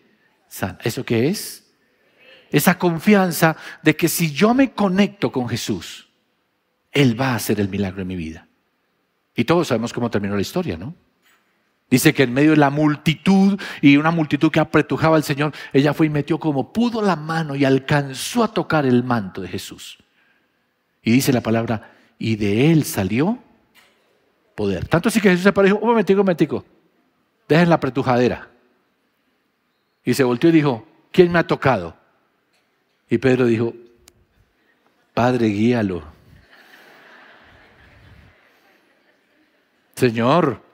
sana. 0.48 0.78
¿Eso 0.84 1.04
qué 1.04 1.28
es? 1.28 1.64
Esa 2.50 2.78
confianza 2.78 3.56
de 3.82 3.96
que 3.96 4.08
si 4.08 4.32
yo 4.32 4.54
me 4.54 4.72
conecto 4.72 5.32
con 5.32 5.48
Jesús, 5.48 6.08
Él 6.92 7.20
va 7.20 7.30
a 7.30 7.36
hacer 7.36 7.60
el 7.60 7.68
milagro 7.68 8.02
en 8.02 8.08
mi 8.08 8.16
vida. 8.16 8.46
Y 9.34 9.44
todos 9.44 9.68
sabemos 9.68 9.92
cómo 9.92 10.10
terminó 10.10 10.34
la 10.36 10.40
historia, 10.40 10.76
¿no? 10.76 10.94
Dice 11.88 12.12
que 12.12 12.24
en 12.24 12.32
medio 12.32 12.50
de 12.50 12.56
la 12.56 12.70
multitud 12.70 13.60
y 13.80 13.96
una 13.96 14.10
multitud 14.10 14.50
que 14.50 14.58
apretujaba 14.58 15.16
al 15.16 15.22
Señor, 15.22 15.52
ella 15.72 15.94
fue 15.94 16.06
y 16.06 16.10
metió 16.10 16.40
como 16.40 16.72
pudo 16.72 17.00
la 17.00 17.14
mano 17.14 17.54
y 17.54 17.64
alcanzó 17.64 18.42
a 18.42 18.52
tocar 18.52 18.86
el 18.86 19.04
manto 19.04 19.40
de 19.40 19.48
Jesús. 19.48 19.98
Y 21.02 21.12
dice 21.12 21.32
la 21.32 21.40
palabra, 21.40 21.92
y 22.18 22.34
de 22.34 22.72
él 22.72 22.84
salió 22.84 23.38
poder. 24.56 24.88
Tanto 24.88 25.08
así 25.08 25.20
que 25.20 25.30
Jesús 25.30 25.44
se 25.44 25.52
paró 25.52 25.68
y 25.68 25.70
dijo, 25.70 25.80
un 25.80 25.88
momentico, 25.88 26.20
un 26.20 26.24
momentico, 26.24 26.64
dejen 27.48 27.70
la 27.70 27.78
pretujadera. 27.78 28.48
Y 30.04 30.14
se 30.14 30.24
volteó 30.24 30.50
y 30.50 30.54
dijo, 30.54 30.86
¿quién 31.12 31.30
me 31.30 31.38
ha 31.38 31.46
tocado? 31.46 31.96
Y 33.08 33.18
Pedro 33.18 33.46
dijo, 33.46 33.72
Padre, 35.14 35.46
guíalo. 35.46 36.02
Señor, 39.94 40.65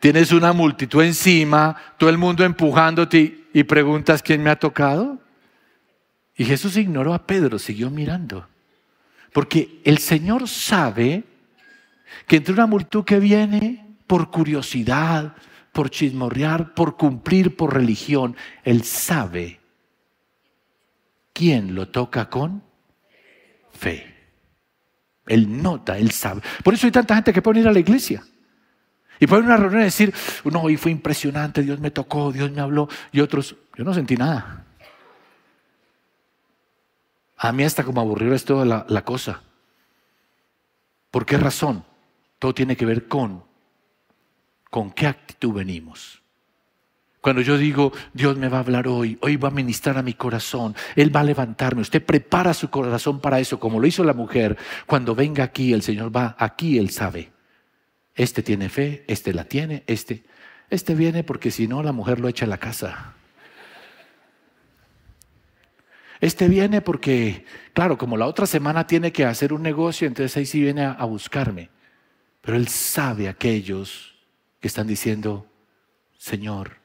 tienes 0.00 0.32
una 0.32 0.52
multitud 0.52 1.02
encima, 1.02 1.76
todo 1.98 2.10
el 2.10 2.18
mundo 2.18 2.42
empujándote 2.42 3.46
y 3.52 3.62
preguntas 3.64 4.22
quién 4.22 4.42
me 4.42 4.50
ha 4.50 4.58
tocado. 4.58 5.18
Y 6.36 6.44
Jesús 6.44 6.76
ignoró 6.76 7.14
a 7.14 7.26
Pedro, 7.26 7.58
siguió 7.58 7.90
mirando. 7.90 8.48
Porque 9.32 9.80
el 9.84 9.98
Señor 9.98 10.48
sabe 10.48 11.24
que 12.26 12.36
entre 12.36 12.54
una 12.54 12.66
multitud 12.66 13.04
que 13.04 13.20
viene 13.20 13.96
por 14.06 14.30
curiosidad, 14.30 15.34
por 15.72 15.90
chismorrear, 15.90 16.74
por 16.74 16.96
cumplir 16.96 17.56
por 17.56 17.74
religión, 17.74 18.36
Él 18.64 18.82
sabe 18.82 19.60
quién 21.32 21.74
lo 21.74 21.88
toca 21.88 22.28
con 22.28 22.62
fe. 23.72 24.14
Él 25.26 25.62
nota, 25.62 25.96
Él 25.98 26.10
sabe. 26.10 26.40
Por 26.64 26.74
eso 26.74 26.86
hay 26.86 26.90
tanta 26.90 27.14
gente 27.14 27.32
que 27.32 27.42
puede 27.42 27.60
ir 27.60 27.68
a 27.68 27.72
la 27.72 27.78
iglesia. 27.78 28.24
Y 29.20 29.26
puede 29.26 29.42
una 29.42 29.56
reunión 29.56 29.82
y 29.82 29.84
decir, 29.84 30.12
no, 30.44 30.62
hoy 30.62 30.76
fue 30.76 30.90
impresionante, 30.90 31.62
Dios 31.62 31.78
me 31.78 31.90
tocó, 31.90 32.32
Dios 32.32 32.50
me 32.50 32.60
habló. 32.60 32.88
Y 33.12 33.20
otros, 33.20 33.54
yo 33.76 33.84
no 33.84 33.94
sentí 33.94 34.16
nada. 34.16 34.64
A 37.36 37.52
mí 37.52 37.62
hasta 37.62 37.84
como 37.84 38.00
aburrido 38.00 38.34
es 38.34 38.44
toda 38.44 38.64
la, 38.64 38.86
la 38.88 39.04
cosa. 39.04 39.42
¿Por 41.10 41.26
qué 41.26 41.36
razón? 41.36 41.84
Todo 42.38 42.54
tiene 42.54 42.76
que 42.76 42.86
ver 42.86 43.06
con 43.06 43.48
con 44.70 44.90
qué 44.92 45.08
actitud 45.08 45.52
venimos. 45.52 46.22
Cuando 47.20 47.42
yo 47.42 47.58
digo, 47.58 47.92
Dios 48.14 48.38
me 48.38 48.48
va 48.48 48.58
a 48.58 48.60
hablar 48.60 48.88
hoy, 48.88 49.18
hoy 49.20 49.36
va 49.36 49.48
a 49.48 49.52
ministrar 49.52 49.98
a 49.98 50.02
mi 50.02 50.14
corazón, 50.14 50.74
Él 50.96 51.14
va 51.14 51.20
a 51.20 51.24
levantarme, 51.24 51.82
usted 51.82 52.02
prepara 52.02 52.54
su 52.54 52.70
corazón 52.70 53.20
para 53.20 53.40
eso, 53.40 53.60
como 53.60 53.78
lo 53.78 53.86
hizo 53.86 54.04
la 54.04 54.14
mujer. 54.14 54.56
Cuando 54.86 55.14
venga 55.14 55.44
aquí, 55.44 55.74
el 55.74 55.82
Señor 55.82 56.16
va, 56.16 56.34
aquí 56.38 56.78
Él 56.78 56.88
sabe. 56.88 57.30
Este 58.20 58.42
tiene 58.42 58.68
fe, 58.68 59.02
este 59.06 59.32
la 59.32 59.44
tiene, 59.44 59.82
este, 59.86 60.24
este 60.68 60.94
viene 60.94 61.24
porque 61.24 61.50
si 61.50 61.66
no 61.66 61.82
la 61.82 61.92
mujer 61.92 62.20
lo 62.20 62.28
echa 62.28 62.44
a 62.44 62.48
la 62.48 62.58
casa. 62.58 63.14
Este 66.20 66.46
viene 66.46 66.82
porque, 66.82 67.46
claro, 67.72 67.96
como 67.96 68.18
la 68.18 68.26
otra 68.26 68.44
semana 68.44 68.86
tiene 68.86 69.10
que 69.10 69.24
hacer 69.24 69.54
un 69.54 69.62
negocio, 69.62 70.06
entonces 70.06 70.36
ahí 70.36 70.44
sí 70.44 70.60
viene 70.60 70.82
a, 70.82 70.92
a 70.92 71.06
buscarme. 71.06 71.70
Pero 72.42 72.58
Él 72.58 72.68
sabe 72.68 73.26
aquellos 73.26 74.14
que 74.60 74.68
están 74.68 74.86
diciendo, 74.86 75.46
Señor, 76.18 76.76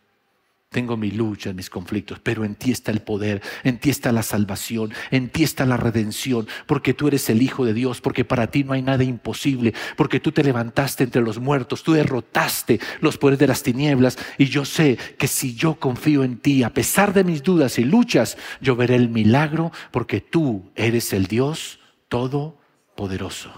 tengo 0.76 0.98
mi 0.98 1.10
lucha, 1.10 1.54
mis 1.54 1.70
conflictos, 1.70 2.20
pero 2.22 2.44
en 2.44 2.56
ti 2.56 2.70
está 2.70 2.92
el 2.92 3.00
poder, 3.00 3.42
en 3.64 3.78
ti 3.78 3.90
está 3.90 4.12
la 4.12 4.24
salvación, 4.24 4.94
en 5.10 5.30
ti 5.30 5.46
está 5.46 5.66
la 5.66 5.78
redención, 5.78 6.50
porque 6.66 6.94
tú 6.94 7.08
eres 7.08 7.30
el 7.30 7.42
Hijo 7.42 7.64
de 7.64 7.74
Dios, 7.74 8.02
porque 8.02 8.26
para 8.26 8.48
ti 8.48 8.66
no 8.66 8.74
hay 8.74 8.82
nada 8.82 9.06
imposible, 9.06 9.74
porque 9.96 10.20
tú 10.20 10.34
te 10.34 10.44
levantaste 10.44 11.06
entre 11.06 11.22
los 11.22 11.40
muertos, 11.40 11.82
tú 11.82 11.94
derrotaste 11.94 12.82
los 13.00 13.18
poderes 13.18 13.40
de 13.40 13.48
las 13.48 13.64
tinieblas, 13.64 14.18
y 14.38 14.48
yo 14.48 14.66
sé 14.66 14.98
que 15.18 15.30
si 15.30 15.56
yo 15.56 15.76
confío 15.76 16.26
en 16.26 16.40
ti, 16.40 16.62
a 16.64 16.74
pesar 16.74 17.14
de 17.14 17.24
mis 17.24 17.42
dudas 17.42 17.80
y 17.80 17.86
luchas, 17.86 18.38
yo 18.60 18.76
veré 18.76 18.96
el 18.96 19.08
milagro, 19.08 19.72
porque 19.92 20.20
tú 20.20 20.74
eres 20.76 21.14
el 21.14 21.28
Dios 21.28 21.80
Todopoderoso. 22.10 23.50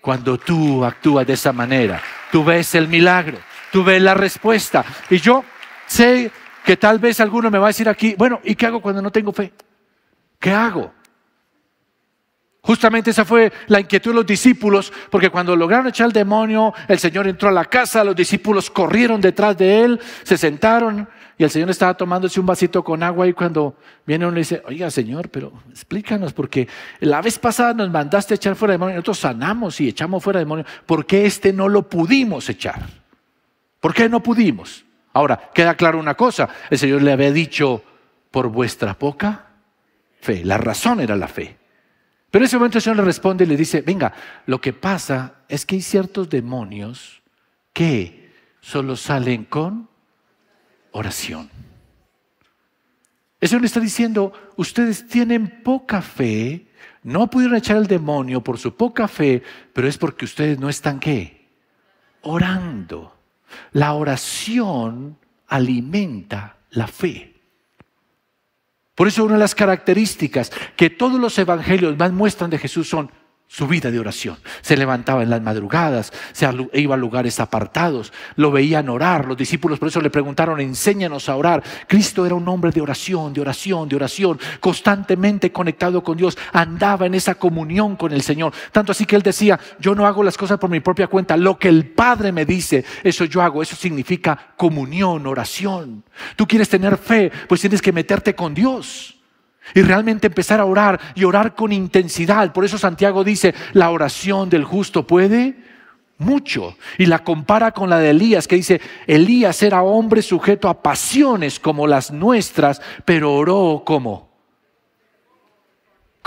Cuando 0.00 0.38
tú 0.38 0.82
actúas 0.82 1.26
de 1.26 1.34
esa 1.34 1.52
manera, 1.52 2.00
tú 2.32 2.42
ves 2.42 2.74
el 2.74 2.88
milagro, 2.88 3.36
tú 3.70 3.84
ves 3.84 4.00
la 4.00 4.14
respuesta. 4.14 4.82
Y 5.10 5.18
yo 5.18 5.44
sé 5.88 6.30
que 6.64 6.76
tal 6.76 6.98
vez 6.98 7.18
alguno 7.20 7.50
me 7.50 7.58
va 7.58 7.66
a 7.66 7.70
decir 7.70 7.88
aquí, 7.88 8.14
bueno, 8.16 8.40
¿y 8.44 8.54
qué 8.54 8.66
hago 8.66 8.80
cuando 8.80 9.02
no 9.02 9.10
tengo 9.10 9.32
fe? 9.32 9.52
¿Qué 10.38 10.50
hago? 10.50 10.92
Justamente 12.60 13.10
esa 13.10 13.24
fue 13.24 13.50
la 13.68 13.80
inquietud 13.80 14.10
de 14.10 14.16
los 14.16 14.26
discípulos, 14.26 14.92
porque 15.10 15.30
cuando 15.30 15.56
lograron 15.56 15.86
echar 15.86 16.04
al 16.04 16.12
demonio, 16.12 16.74
el 16.86 16.98
Señor 16.98 17.26
entró 17.26 17.48
a 17.48 17.52
la 17.52 17.64
casa, 17.64 18.04
los 18.04 18.14
discípulos 18.14 18.70
corrieron 18.70 19.20
detrás 19.20 19.56
de 19.56 19.84
él, 19.84 20.00
se 20.22 20.36
sentaron 20.36 21.08
y 21.38 21.44
el 21.44 21.50
Señor 21.50 21.70
estaba 21.70 21.96
tomándose 21.96 22.38
un 22.40 22.44
vasito 22.44 22.84
con 22.84 23.02
agua 23.02 23.26
y 23.26 23.32
cuando 23.32 23.76
viene 24.04 24.26
uno 24.26 24.34
le 24.34 24.40
dice, 24.40 24.62
oiga 24.66 24.90
Señor, 24.90 25.30
pero 25.30 25.52
explícanos, 25.70 26.34
porque 26.34 26.68
la 27.00 27.22
vez 27.22 27.38
pasada 27.38 27.72
nos 27.72 27.90
mandaste 27.90 28.34
echar 28.34 28.56
fuera 28.56 28.72
demonio, 28.72 28.96
nosotros 28.96 29.20
sanamos 29.20 29.80
y 29.80 29.88
echamos 29.88 30.22
fuera 30.22 30.40
demonio, 30.40 30.66
¿por 30.84 31.06
qué 31.06 31.24
este 31.24 31.52
no 31.52 31.68
lo 31.68 31.88
pudimos 31.88 32.48
echar? 32.50 32.86
¿Por 33.80 33.94
qué 33.94 34.08
no 34.08 34.20
pudimos? 34.20 34.84
Ahora, 35.12 35.50
queda 35.54 35.74
claro 35.74 35.98
una 35.98 36.14
cosa, 36.14 36.48
el 36.70 36.78
Señor 36.78 37.02
le 37.02 37.12
había 37.12 37.32
dicho, 37.32 37.82
por 38.30 38.48
vuestra 38.48 38.94
poca 38.94 39.46
fe, 40.20 40.44
la 40.44 40.58
razón 40.58 41.00
era 41.00 41.16
la 41.16 41.28
fe. 41.28 41.56
Pero 42.30 42.42
en 42.42 42.46
ese 42.46 42.56
momento 42.56 42.78
el 42.78 42.82
Señor 42.82 42.98
le 42.98 43.04
responde 43.04 43.44
y 43.44 43.46
le 43.46 43.56
dice, 43.56 43.80
venga, 43.80 44.12
lo 44.46 44.60
que 44.60 44.72
pasa 44.72 45.36
es 45.48 45.64
que 45.64 45.76
hay 45.76 45.82
ciertos 45.82 46.28
demonios 46.28 47.22
que 47.72 48.32
solo 48.60 48.96
salen 48.96 49.44
con 49.44 49.88
oración. 50.92 51.50
Eso 53.40 53.58
le 53.58 53.66
está 53.66 53.80
diciendo, 53.80 54.32
ustedes 54.56 55.06
tienen 55.06 55.62
poca 55.62 56.02
fe, 56.02 56.66
no 57.02 57.30
pudieron 57.30 57.56
echar 57.56 57.76
el 57.76 57.86
demonio 57.86 58.42
por 58.42 58.58
su 58.58 58.74
poca 58.76 59.08
fe, 59.08 59.42
pero 59.72 59.88
es 59.88 59.96
porque 59.96 60.24
ustedes 60.24 60.58
no 60.58 60.68
están 60.68 60.98
qué? 60.98 61.48
Orando. 62.22 63.17
La 63.72 63.92
oración 63.94 65.18
alimenta 65.48 66.56
la 66.70 66.86
fe. 66.86 67.34
Por 68.94 69.06
eso 69.06 69.24
una 69.24 69.34
de 69.34 69.40
las 69.40 69.54
características 69.54 70.50
que 70.76 70.90
todos 70.90 71.20
los 71.20 71.38
evangelios 71.38 71.96
más 71.96 72.12
muestran 72.12 72.50
de 72.50 72.58
Jesús 72.58 72.88
son 72.88 73.10
su 73.50 73.66
vida 73.66 73.90
de 73.90 73.98
oración. 73.98 74.36
Se 74.60 74.76
levantaba 74.76 75.22
en 75.22 75.30
las 75.30 75.40
madrugadas, 75.40 76.12
se 76.32 76.46
iba 76.74 76.94
a 76.94 76.98
lugares 76.98 77.40
apartados, 77.40 78.12
lo 78.36 78.50
veían 78.50 78.90
orar. 78.90 79.26
Los 79.26 79.38
discípulos 79.38 79.78
por 79.78 79.88
eso 79.88 80.02
le 80.02 80.10
preguntaron, 80.10 80.60
enséñanos 80.60 81.30
a 81.30 81.34
orar. 81.34 81.62
Cristo 81.86 82.26
era 82.26 82.34
un 82.34 82.46
hombre 82.46 82.70
de 82.70 82.82
oración, 82.82 83.32
de 83.32 83.40
oración, 83.40 83.88
de 83.88 83.96
oración, 83.96 84.38
constantemente 84.60 85.50
conectado 85.50 86.02
con 86.02 86.18
Dios, 86.18 86.36
andaba 86.52 87.06
en 87.06 87.14
esa 87.14 87.36
comunión 87.36 87.96
con 87.96 88.12
el 88.12 88.20
Señor. 88.20 88.52
Tanto 88.70 88.92
así 88.92 89.06
que 89.06 89.16
él 89.16 89.22
decía, 89.22 89.58
yo 89.80 89.94
no 89.94 90.06
hago 90.06 90.22
las 90.22 90.36
cosas 90.36 90.58
por 90.58 90.68
mi 90.68 90.80
propia 90.80 91.06
cuenta, 91.06 91.34
lo 91.36 91.58
que 91.58 91.68
el 91.68 91.86
Padre 91.86 92.32
me 92.32 92.44
dice, 92.44 92.84
eso 93.02 93.24
yo 93.24 93.40
hago. 93.40 93.62
Eso 93.62 93.76
significa 93.76 94.52
comunión, 94.56 95.26
oración. 95.26 96.04
Tú 96.36 96.46
quieres 96.46 96.68
tener 96.68 96.98
fe, 96.98 97.32
pues 97.48 97.62
tienes 97.62 97.80
que 97.80 97.92
meterte 97.92 98.34
con 98.34 98.52
Dios 98.52 99.17
y 99.74 99.82
realmente 99.82 100.28
empezar 100.28 100.60
a 100.60 100.64
orar 100.64 101.00
y 101.14 101.24
orar 101.24 101.54
con 101.54 101.72
intensidad. 101.72 102.52
Por 102.52 102.64
eso 102.64 102.78
Santiago 102.78 103.24
dice, 103.24 103.54
la 103.72 103.90
oración 103.90 104.48
del 104.48 104.64
justo 104.64 105.06
puede 105.06 105.56
mucho. 106.18 106.76
Y 106.98 107.06
la 107.06 107.20
compara 107.20 107.72
con 107.72 107.88
la 107.88 107.98
de 107.98 108.10
Elías, 108.10 108.48
que 108.48 108.56
dice, 108.56 108.80
Elías 109.06 109.62
era 109.62 109.82
hombre 109.82 110.22
sujeto 110.22 110.68
a 110.68 110.82
pasiones 110.82 111.58
como 111.58 111.86
las 111.86 112.10
nuestras, 112.10 112.82
pero 113.04 113.34
oró 113.34 113.82
como 113.84 114.28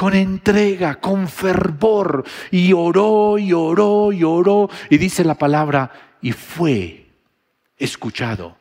con 0.01 0.15
entrega, 0.15 0.95
con 0.95 1.27
fervor, 1.27 2.23
y 2.49 2.73
oró 2.73 3.37
y 3.37 3.53
oró 3.53 4.11
y 4.11 4.23
oró, 4.23 4.67
y 4.89 4.97
dice 4.97 5.23
la 5.23 5.35
palabra, 5.35 5.91
y 6.21 6.31
fue 6.31 7.05
escuchado. 7.77 8.57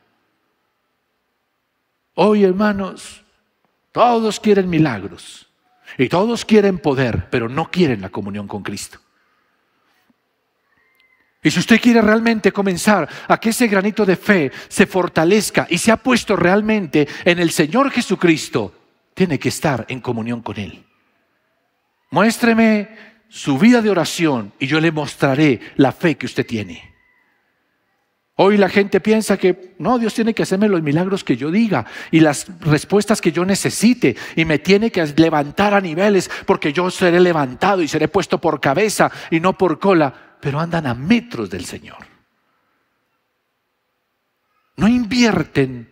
Hoy, 2.15 2.45
hermanos, 2.45 3.25
todos 3.93 4.41
quieren 4.41 4.69
milagros 4.69 5.47
y 5.99 6.09
todos 6.09 6.45
quieren 6.45 6.79
poder, 6.79 7.29
pero 7.31 7.49
no 7.49 7.71
quieren 7.71 8.01
la 8.01 8.11
comunión 8.11 8.47
con 8.47 8.63
Cristo. 8.63 8.99
Y 11.43 11.51
si 11.51 11.59
usted 11.59 11.81
quiere 11.81 12.03
realmente 12.03 12.53
comenzar 12.53 13.09
a 13.27 13.39
que 13.39 13.49
ese 13.49 13.67
granito 13.67 14.05
de 14.05 14.17
fe 14.17 14.53
se 14.69 14.87
fortalezca 14.87 15.67
y 15.71 15.79
se 15.79 15.91
ha 15.91 15.97
puesto 15.97 16.37
realmente 16.37 17.09
en 17.25 17.39
el 17.39 17.51
Señor 17.51 17.91
Jesucristo, 17.91 18.75
tiene 19.15 19.39
que 19.39 19.49
estar 19.49 19.87
en 19.89 20.01
comunión 20.01 20.43
con 20.43 20.59
Él. 20.59 20.85
Muéstreme 22.11 22.89
su 23.29 23.59
vida 23.59 23.81
de 23.81 23.91
oración 23.91 24.53
y 24.59 24.67
yo 24.67 24.81
le 24.81 24.93
mostraré 24.93 25.61
la 25.77 25.93
fe 25.93 26.17
que 26.17 26.27
usted 26.27 26.47
tiene. 26.47 26.90
Hoy 28.43 28.57
la 28.57 28.71
gente 28.71 29.01
piensa 29.01 29.37
que 29.37 29.75
no, 29.81 29.99
Dios 29.99 30.15
tiene 30.15 30.33
que 30.33 30.45
hacerme 30.45 30.67
los 30.67 30.81
milagros 30.81 31.25
que 31.25 31.37
yo 31.37 31.51
diga 31.51 31.85
y 32.11 32.21
las 32.21 32.47
respuestas 32.61 33.21
que 33.21 33.33
yo 33.33 33.45
necesite 33.45 34.17
y 34.35 34.47
me 34.47 34.59
tiene 34.59 34.91
que 34.91 35.05
levantar 35.05 35.75
a 35.75 35.81
niveles 35.83 36.31
porque 36.47 36.73
yo 36.73 36.91
seré 36.91 37.21
levantado 37.21 37.83
y 37.83 37.89
seré 37.89 38.09
puesto 38.09 38.41
por 38.41 38.59
cabeza 38.59 39.11
y 39.31 39.41
no 39.41 39.59
por 39.59 39.79
cola 39.79 40.39
pero 40.41 40.59
andan 40.59 40.87
a 40.87 40.95
metros 40.95 41.51
del 41.51 41.67
Señor. 41.67 41.99
No 44.77 44.89
invierten 44.89 45.91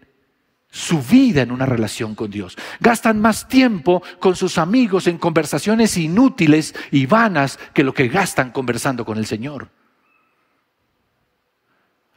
su 0.71 1.03
vida 1.03 1.43
en 1.43 1.53
una 1.53 1.67
relación 1.67 2.15
con 2.15 2.31
Dios. 2.31 2.57
Gastan 2.81 3.21
más 3.21 3.47
tiempo 3.47 4.03
con 4.21 4.37
sus 4.37 4.57
amigos 4.57 5.07
en 5.07 5.19
conversaciones 5.19 5.99
inútiles 5.99 6.75
y 6.93 7.05
vanas 7.05 7.59
que 7.75 7.85
lo 7.85 7.93
que 7.93 8.09
gastan 8.09 8.53
conversando 8.53 9.05
con 9.05 9.19
el 9.19 9.27
Señor. 9.27 9.69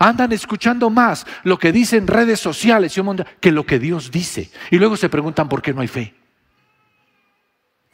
Andan 0.02 0.32
escuchando 0.32 0.90
más 0.90 1.28
lo 1.44 1.60
que 1.60 1.72
dicen 1.72 2.08
redes 2.08 2.40
sociales 2.40 3.00
que 3.40 3.52
lo 3.52 3.68
que 3.68 3.78
Dios 3.78 4.10
dice. 4.10 4.50
Y 4.72 4.78
luego 4.78 4.98
se 4.98 5.10
preguntan 5.10 5.48
por 5.48 5.62
qué 5.62 5.76
no 5.76 5.82
hay 5.82 5.88
fe. 5.88 6.16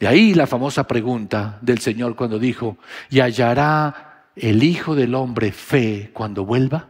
De 0.00 0.06
ahí 0.06 0.32
la 0.32 0.46
famosa 0.46 0.86
pregunta 0.86 1.58
del 1.60 1.80
Señor 1.80 2.16
cuando 2.16 2.38
dijo, 2.38 2.78
¿y 3.10 3.20
hallará 3.20 4.30
el 4.34 4.62
Hijo 4.62 4.94
del 4.94 5.14
Hombre 5.14 5.52
fe 5.52 6.10
cuando 6.14 6.46
vuelva? 6.46 6.88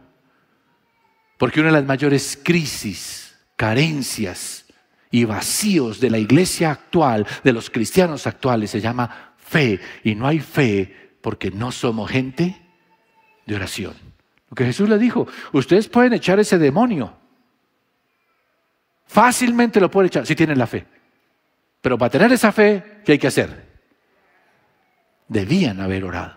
Porque 1.37 1.59
una 1.59 1.67
de 1.67 1.79
las 1.79 1.85
mayores 1.85 2.39
crisis, 2.41 3.37
carencias 3.57 4.67
y 5.11 5.25
vacíos 5.25 5.99
de 5.99 6.11
la 6.11 6.17
iglesia 6.17 6.71
actual, 6.71 7.27
de 7.43 7.51
los 7.51 7.69
cristianos 7.69 8.25
actuales, 8.25 8.71
se 8.71 8.79
llama 8.79 9.33
fe. 9.35 9.81
Y 10.05 10.15
no 10.15 10.27
hay 10.27 10.39
fe 10.39 11.17
porque 11.19 11.51
no 11.51 11.73
somos 11.73 12.09
gente 12.09 12.61
de 13.45 13.55
oración. 13.57 14.18
Lo 14.49 14.55
que 14.55 14.65
Jesús 14.65 14.89
le 14.89 14.97
dijo, 14.97 15.27
ustedes 15.53 15.87
pueden 15.87 16.13
echar 16.13 16.39
ese 16.39 16.57
demonio. 16.57 17.13
Fácilmente 19.05 19.79
lo 19.79 19.89
pueden 19.89 20.07
echar 20.07 20.25
si 20.25 20.35
tienen 20.35 20.57
la 20.57 20.67
fe. 20.67 20.85
Pero 21.81 21.97
para 21.97 22.09
tener 22.09 22.31
esa 22.31 22.51
fe, 22.51 23.01
¿qué 23.05 23.13
hay 23.13 23.19
que 23.19 23.27
hacer? 23.27 23.67
Debían 25.27 25.79
haber 25.79 26.03
orado. 26.03 26.35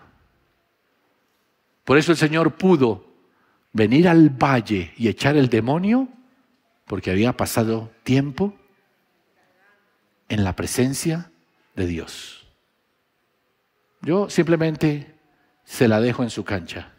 Por 1.83 1.97
eso 1.97 2.11
el 2.11 2.17
Señor 2.17 2.53
pudo 2.53 3.05
venir 3.73 4.07
al 4.07 4.29
valle 4.29 4.93
y 4.97 5.07
echar 5.07 5.35
el 5.35 5.49
demonio, 5.49 6.07
porque 6.85 7.11
había 7.11 7.33
pasado 7.33 7.91
tiempo 8.03 8.53
en 10.29 10.43
la 10.43 10.55
presencia 10.55 11.31
de 11.75 11.87
Dios. 11.87 12.47
Yo 14.01 14.29
simplemente 14.29 15.15
se 15.63 15.87
la 15.87 15.99
dejo 15.99 16.23
en 16.23 16.29
su 16.29 16.43
cancha. 16.43 16.91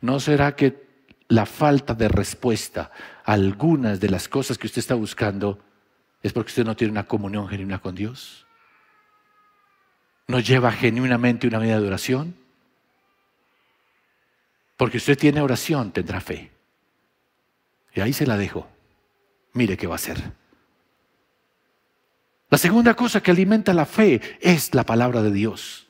¿No 0.00 0.20
será 0.20 0.56
que 0.56 0.84
la 1.28 1.46
falta 1.46 1.94
de 1.94 2.08
respuesta 2.08 2.90
a 3.24 3.32
algunas 3.32 4.00
de 4.00 4.10
las 4.10 4.28
cosas 4.28 4.58
que 4.58 4.66
usted 4.66 4.80
está 4.80 4.94
buscando 4.94 5.58
es 6.22 6.32
porque 6.32 6.50
usted 6.50 6.64
no 6.64 6.76
tiene 6.76 6.92
una 6.92 7.06
comunión 7.06 7.48
genuina 7.48 7.78
con 7.78 7.94
Dios? 7.94 8.46
¿No 10.26 10.40
lleva 10.40 10.72
genuinamente 10.72 11.46
una 11.46 11.58
vida 11.58 11.80
de 11.80 11.86
oración? 11.86 12.34
Porque 14.76 14.96
usted 14.96 15.18
tiene 15.18 15.40
oración, 15.40 15.92
tendrá 15.92 16.20
fe. 16.20 16.50
Y 17.94 18.00
ahí 18.00 18.12
se 18.12 18.26
la 18.26 18.36
dejo. 18.36 18.68
Mire 19.52 19.76
qué 19.76 19.86
va 19.86 19.94
a 19.94 19.96
hacer. 19.96 20.32
La 22.50 22.58
segunda 22.58 22.94
cosa 22.94 23.22
que 23.22 23.30
alimenta 23.30 23.72
la 23.72 23.86
fe 23.86 24.20
es 24.40 24.74
la 24.74 24.84
palabra 24.84 25.22
de 25.22 25.32
Dios. 25.32 25.86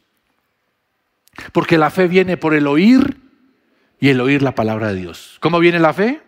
Porque 1.53 1.79
la 1.79 1.91
fe 1.91 2.07
viene 2.09 2.37
por 2.37 2.55
el 2.55 2.67
oír 2.67 3.24
y 4.05 4.11
el 4.11 4.21
oír 4.21 4.43
la 4.43 4.55
palabra 4.55 4.89
de 4.89 4.97
Dios. 4.97 5.39
¿Cómo 5.41 5.59
viene 5.61 5.79
la 5.79 5.95
fe? 5.95 6.21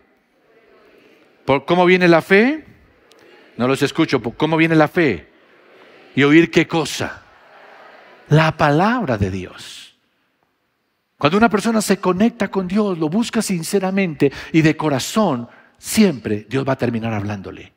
¿Por 1.44 1.66
¿Cómo 1.66 1.84
viene 1.84 2.08
la 2.08 2.22
fe? 2.22 2.64
No 3.58 3.68
los 3.68 3.82
escucho. 3.82 4.22
¿Cómo 4.22 4.56
viene 4.56 4.74
la 4.74 4.88
fe? 4.88 5.28
¿Y 6.14 6.22
oír 6.22 6.50
qué 6.50 6.66
cosa? 6.66 7.22
La 8.30 8.56
palabra 8.56 9.18
de 9.18 9.30
Dios. 9.30 9.94
Cuando 11.18 11.36
una 11.36 11.50
persona 11.50 11.82
se 11.82 11.98
conecta 11.98 12.48
con 12.48 12.66
Dios, 12.66 12.96
lo 12.96 13.10
busca 13.10 13.42
sinceramente 13.42 14.32
y 14.52 14.62
de 14.62 14.74
corazón, 14.74 15.46
siempre 15.76 16.46
Dios 16.48 16.66
va 16.66 16.72
a 16.72 16.78
terminar 16.78 17.12
hablándole. 17.12 17.74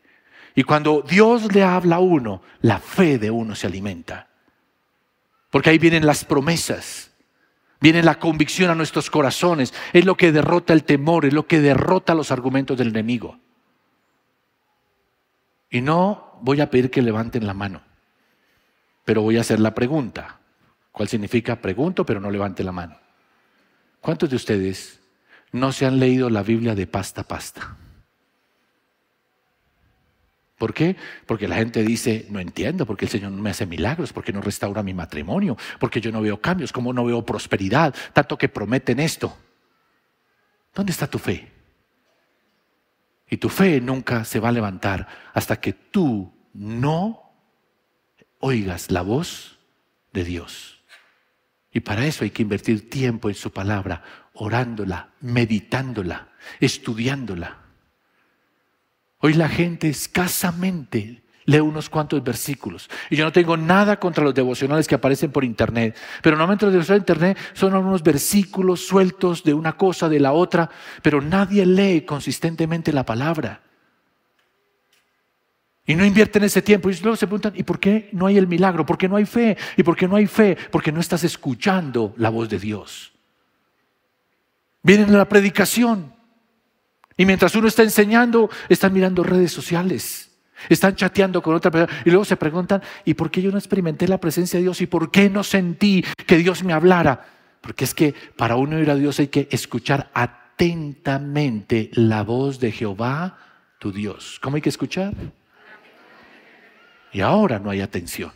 Y 0.55 0.63
cuando 0.63 1.01
Dios 1.01 1.53
le 1.53 1.61
habla 1.61 1.97
a 1.97 1.99
uno, 1.99 2.41
la 2.61 2.79
fe 2.79 3.19
de 3.19 3.31
uno 3.31 3.53
se 3.53 3.67
alimenta. 3.67 4.29
Porque 5.49 5.71
ahí 5.71 5.77
vienen 5.77 6.05
las 6.05 6.23
promesas, 6.23 7.08
viene 7.79 8.03
la 8.03 8.19
convicción 8.19 8.69
a 8.69 8.75
nuestros 8.75 9.09
corazones, 9.09 9.73
es 9.93 10.05
lo 10.05 10.15
que 10.15 10.31
derrota 10.31 10.73
el 10.73 10.83
temor, 10.83 11.25
es 11.25 11.33
lo 11.33 11.47
que 11.47 11.59
derrota 11.59 12.13
los 12.15 12.31
argumentos 12.31 12.77
del 12.77 12.89
enemigo. 12.89 13.39
Y 15.69 15.81
no 15.81 16.39
voy 16.41 16.61
a 16.61 16.69
pedir 16.69 16.89
que 16.89 17.01
levanten 17.01 17.45
la 17.45 17.53
mano, 17.53 17.81
pero 19.05 19.21
voy 19.21 19.37
a 19.37 19.41
hacer 19.41 19.59
la 19.59 19.73
pregunta. 19.73 20.39
¿Cuál 20.91 21.07
significa 21.07 21.55
pregunto, 21.55 22.05
pero 22.05 22.19
no 22.19 22.31
levante 22.31 22.63
la 22.63 22.71
mano? 22.71 22.97
¿Cuántos 24.01 24.29
de 24.29 24.35
ustedes 24.35 24.99
no 25.51 25.71
se 25.71 25.85
han 25.85 25.99
leído 25.99 26.29
la 26.29 26.43
Biblia 26.43 26.75
de 26.75 26.87
pasta 26.87 27.21
a 27.21 27.23
pasta? 27.23 27.77
¿Por 30.59 30.73
qué? 30.73 30.97
Porque 31.25 31.47
la 31.47 31.55
gente 31.55 31.81
dice, 31.83 32.27
no 32.29 32.41
entiendo, 32.41 32.85
porque 32.85 33.05
el 33.05 33.11
Señor 33.11 33.31
no 33.31 33.41
me 33.41 33.49
hace 33.49 33.65
milagros, 33.65 34.11
porque 34.11 34.33
no 34.33 34.41
restaura 34.41 34.83
mi 34.83 34.93
matrimonio, 34.93 35.57
porque 35.79 36.01
yo 36.01 36.11
no 36.11 36.21
veo 36.21 36.41
cambios, 36.41 36.73
como 36.73 36.91
no 36.91 37.05
veo 37.05 37.25
prosperidad, 37.25 37.95
tanto 38.11 38.37
que 38.37 38.49
prometen 38.49 38.99
esto. 38.99 39.35
¿Dónde 40.75 40.91
está 40.91 41.07
tu 41.07 41.17
fe? 41.17 41.49
Y 43.29 43.37
tu 43.37 43.47
fe 43.47 43.79
nunca 43.79 44.25
se 44.25 44.41
va 44.41 44.49
a 44.49 44.51
levantar 44.51 45.07
hasta 45.33 45.61
que 45.61 45.71
tú 45.71 46.33
no 46.53 47.31
oigas 48.39 48.91
la 48.91 49.01
voz 49.01 49.59
de 50.11 50.25
Dios. 50.25 50.83
Y 51.71 51.79
para 51.79 52.05
eso 52.05 52.25
hay 52.25 52.31
que 52.31 52.41
invertir 52.41 52.89
tiempo 52.89 53.29
en 53.29 53.35
su 53.35 53.53
palabra, 53.53 54.03
orándola, 54.33 55.11
meditándola, 55.21 56.33
estudiándola. 56.59 57.68
Hoy 59.19 59.33
la 59.33 59.49
gente 59.49 59.89
escasamente 59.89 61.23
lee 61.45 61.59
unos 61.59 61.89
cuantos 61.89 62.23
versículos. 62.23 62.89
Y 63.09 63.15
yo 63.15 63.25
no 63.25 63.31
tengo 63.31 63.57
nada 63.57 63.99
contra 63.99 64.23
los 64.23 64.33
devocionales 64.33 64.87
que 64.87 64.95
aparecen 64.95 65.31
por 65.31 65.43
internet, 65.43 65.97
pero 66.21 66.35
normalmente 66.35 66.65
los 66.65 66.73
devocionales 66.73 67.05
de 67.05 67.11
internet 67.13 67.37
son 67.53 67.75
unos 67.75 68.03
versículos 68.03 68.85
sueltos 68.85 69.43
de 69.43 69.53
una 69.53 69.75
cosa, 69.75 70.07
de 70.07 70.19
la 70.19 70.31
otra, 70.31 70.69
pero 71.01 71.21
nadie 71.21 71.65
lee 71.65 72.01
consistentemente 72.01 72.93
la 72.93 73.05
palabra. 73.05 73.61
Y 75.85 75.95
no 75.95 76.05
invierten 76.05 76.43
ese 76.43 76.61
tiempo. 76.61 76.91
Y 76.91 76.95
luego 76.97 77.15
se 77.15 77.25
preguntan, 77.25 77.53
¿y 77.55 77.63
por 77.63 77.79
qué 77.79 78.09
no 78.11 78.27
hay 78.27 78.37
el 78.37 78.45
milagro? 78.45 78.85
¿Por 78.85 78.95
qué 78.95 79.09
no 79.09 79.15
hay 79.15 79.25
fe? 79.25 79.57
¿Y 79.75 79.81
por 79.81 79.95
qué 79.95 80.07
no 80.07 80.17
hay 80.17 80.27
fe? 80.27 80.55
Porque 80.69 80.91
no 80.91 80.99
estás 80.99 81.23
escuchando 81.23 82.13
la 82.17 82.29
voz 82.29 82.47
de 82.47 82.59
Dios. 82.59 83.11
Vienen 84.83 85.09
a 85.15 85.17
la 85.17 85.27
predicación. 85.27 86.18
Y 87.19 87.25
mientras 87.25 87.53
uno 87.53 87.67
está 87.67 87.83
enseñando, 87.83 88.49
están 88.69 88.93
mirando 88.93 89.23
redes 89.23 89.51
sociales. 89.51 90.31
Están 90.69 90.95
chateando 90.95 91.41
con 91.41 91.53
otra 91.53 91.69
persona. 91.69 92.01
Y 92.05 92.11
luego 92.11 92.23
se 92.23 92.37
preguntan, 92.37 92.81
¿y 93.03 93.13
por 93.13 93.29
qué 93.29 93.41
yo 93.41 93.51
no 93.51 93.57
experimenté 93.57 94.07
la 94.07 94.21
presencia 94.21 94.57
de 94.57 94.63
Dios? 94.63 94.79
¿Y 94.79 94.87
por 94.87 95.11
qué 95.11 95.29
no 95.29 95.43
sentí 95.43 96.01
que 96.25 96.37
Dios 96.37 96.63
me 96.63 96.71
hablara? 96.71 97.25
Porque 97.59 97.83
es 97.83 97.93
que 97.93 98.15
para 98.37 98.55
uno 98.55 98.79
ir 98.79 98.89
a 98.89 98.95
Dios 98.95 99.19
hay 99.19 99.27
que 99.27 99.49
escuchar 99.51 100.09
atentamente 100.13 101.91
la 101.95 102.23
voz 102.23 102.57
de 102.61 102.71
Jehová, 102.71 103.37
tu 103.79 103.91
Dios. 103.91 104.39
¿Cómo 104.41 104.55
hay 104.55 104.61
que 104.61 104.69
escuchar? 104.69 105.13
Y 107.11 107.19
ahora 107.19 107.59
no 107.59 107.69
hay 107.69 107.81
atención. 107.81 108.31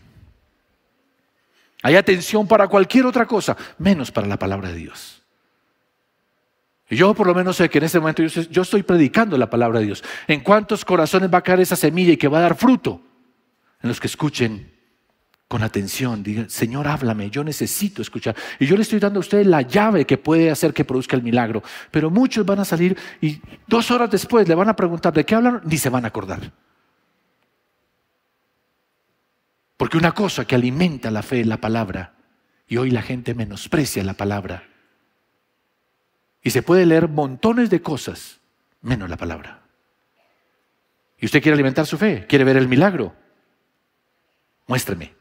Hay 1.83 1.95
atención 1.95 2.45
para 2.49 2.67
cualquier 2.67 3.05
otra 3.05 3.25
cosa, 3.25 3.55
menos 3.77 4.11
para 4.11 4.27
la 4.27 4.37
palabra 4.37 4.67
de 4.67 4.75
Dios. 4.75 5.22
Y 6.93 6.95
yo 6.95 7.15
por 7.15 7.25
lo 7.25 7.33
menos 7.33 7.55
sé 7.55 7.69
que 7.71 7.79
en 7.79 7.85
este 7.85 7.99
momento 7.99 8.21
yo, 8.23 8.61
estoy 8.61 8.83
predicando 8.83 9.35
la 9.35 9.49
palabra 9.49 9.79
de 9.79 9.87
Dios. 9.87 10.03
¿En 10.27 10.41
cuántos 10.41 10.85
corazones 10.85 11.33
va 11.33 11.39
a 11.39 11.41
caer 11.41 11.61
esa 11.61 11.75
semilla 11.75 12.13
y 12.13 12.17
que 12.17 12.27
va 12.27 12.37
a 12.37 12.41
dar 12.41 12.55
fruto? 12.55 13.01
En 13.81 13.89
los 13.89 13.99
que 13.99 14.05
escuchen 14.05 14.71
con 15.47 15.63
atención. 15.63 16.21
Diga, 16.21 16.45
Señor, 16.49 16.87
háblame, 16.87 17.31
yo 17.31 17.43
necesito 17.43 18.03
escuchar. 18.03 18.35
Y 18.59 18.67
yo 18.67 18.75
le 18.75 18.83
estoy 18.83 18.99
dando 18.99 19.17
a 19.17 19.21
usted 19.21 19.43
la 19.43 19.63
llave 19.63 20.05
que 20.05 20.19
puede 20.19 20.51
hacer 20.51 20.71
que 20.71 20.85
produzca 20.85 21.15
el 21.15 21.23
milagro. 21.23 21.63
Pero 21.89 22.11
muchos 22.11 22.45
van 22.45 22.59
a 22.59 22.65
salir 22.65 22.95
y 23.19 23.41
dos 23.65 23.89
horas 23.89 24.11
después 24.11 24.47
le 24.47 24.53
van 24.53 24.69
a 24.69 24.75
preguntar 24.75 25.13
de 25.13 25.25
qué 25.25 25.33
hablan, 25.33 25.61
ni 25.65 25.79
se 25.79 25.89
van 25.89 26.05
a 26.05 26.09
acordar. 26.09 26.51
Porque 29.77 29.97
una 29.97 30.11
cosa 30.11 30.45
que 30.45 30.53
alimenta 30.53 31.09
la 31.09 31.23
fe 31.23 31.41
es 31.41 31.47
la 31.47 31.57
palabra. 31.57 32.13
Y 32.67 32.77
hoy 32.77 32.91
la 32.91 33.01
gente 33.01 33.33
menosprecia 33.33 34.03
la 34.03 34.13
palabra. 34.13 34.72
Y 36.43 36.49
se 36.49 36.61
puede 36.61 36.85
leer 36.85 37.07
montones 37.07 37.69
de 37.69 37.81
cosas, 37.81 38.39
menos 38.81 39.09
la 39.09 39.17
palabra. 39.17 39.61
¿Y 41.17 41.25
usted 41.25 41.41
quiere 41.41 41.53
alimentar 41.53 41.85
su 41.85 41.97
fe? 41.97 42.25
¿Quiere 42.27 42.43
ver 42.43 42.57
el 42.57 42.67
milagro? 42.67 43.15
Muéstreme. 44.67 45.13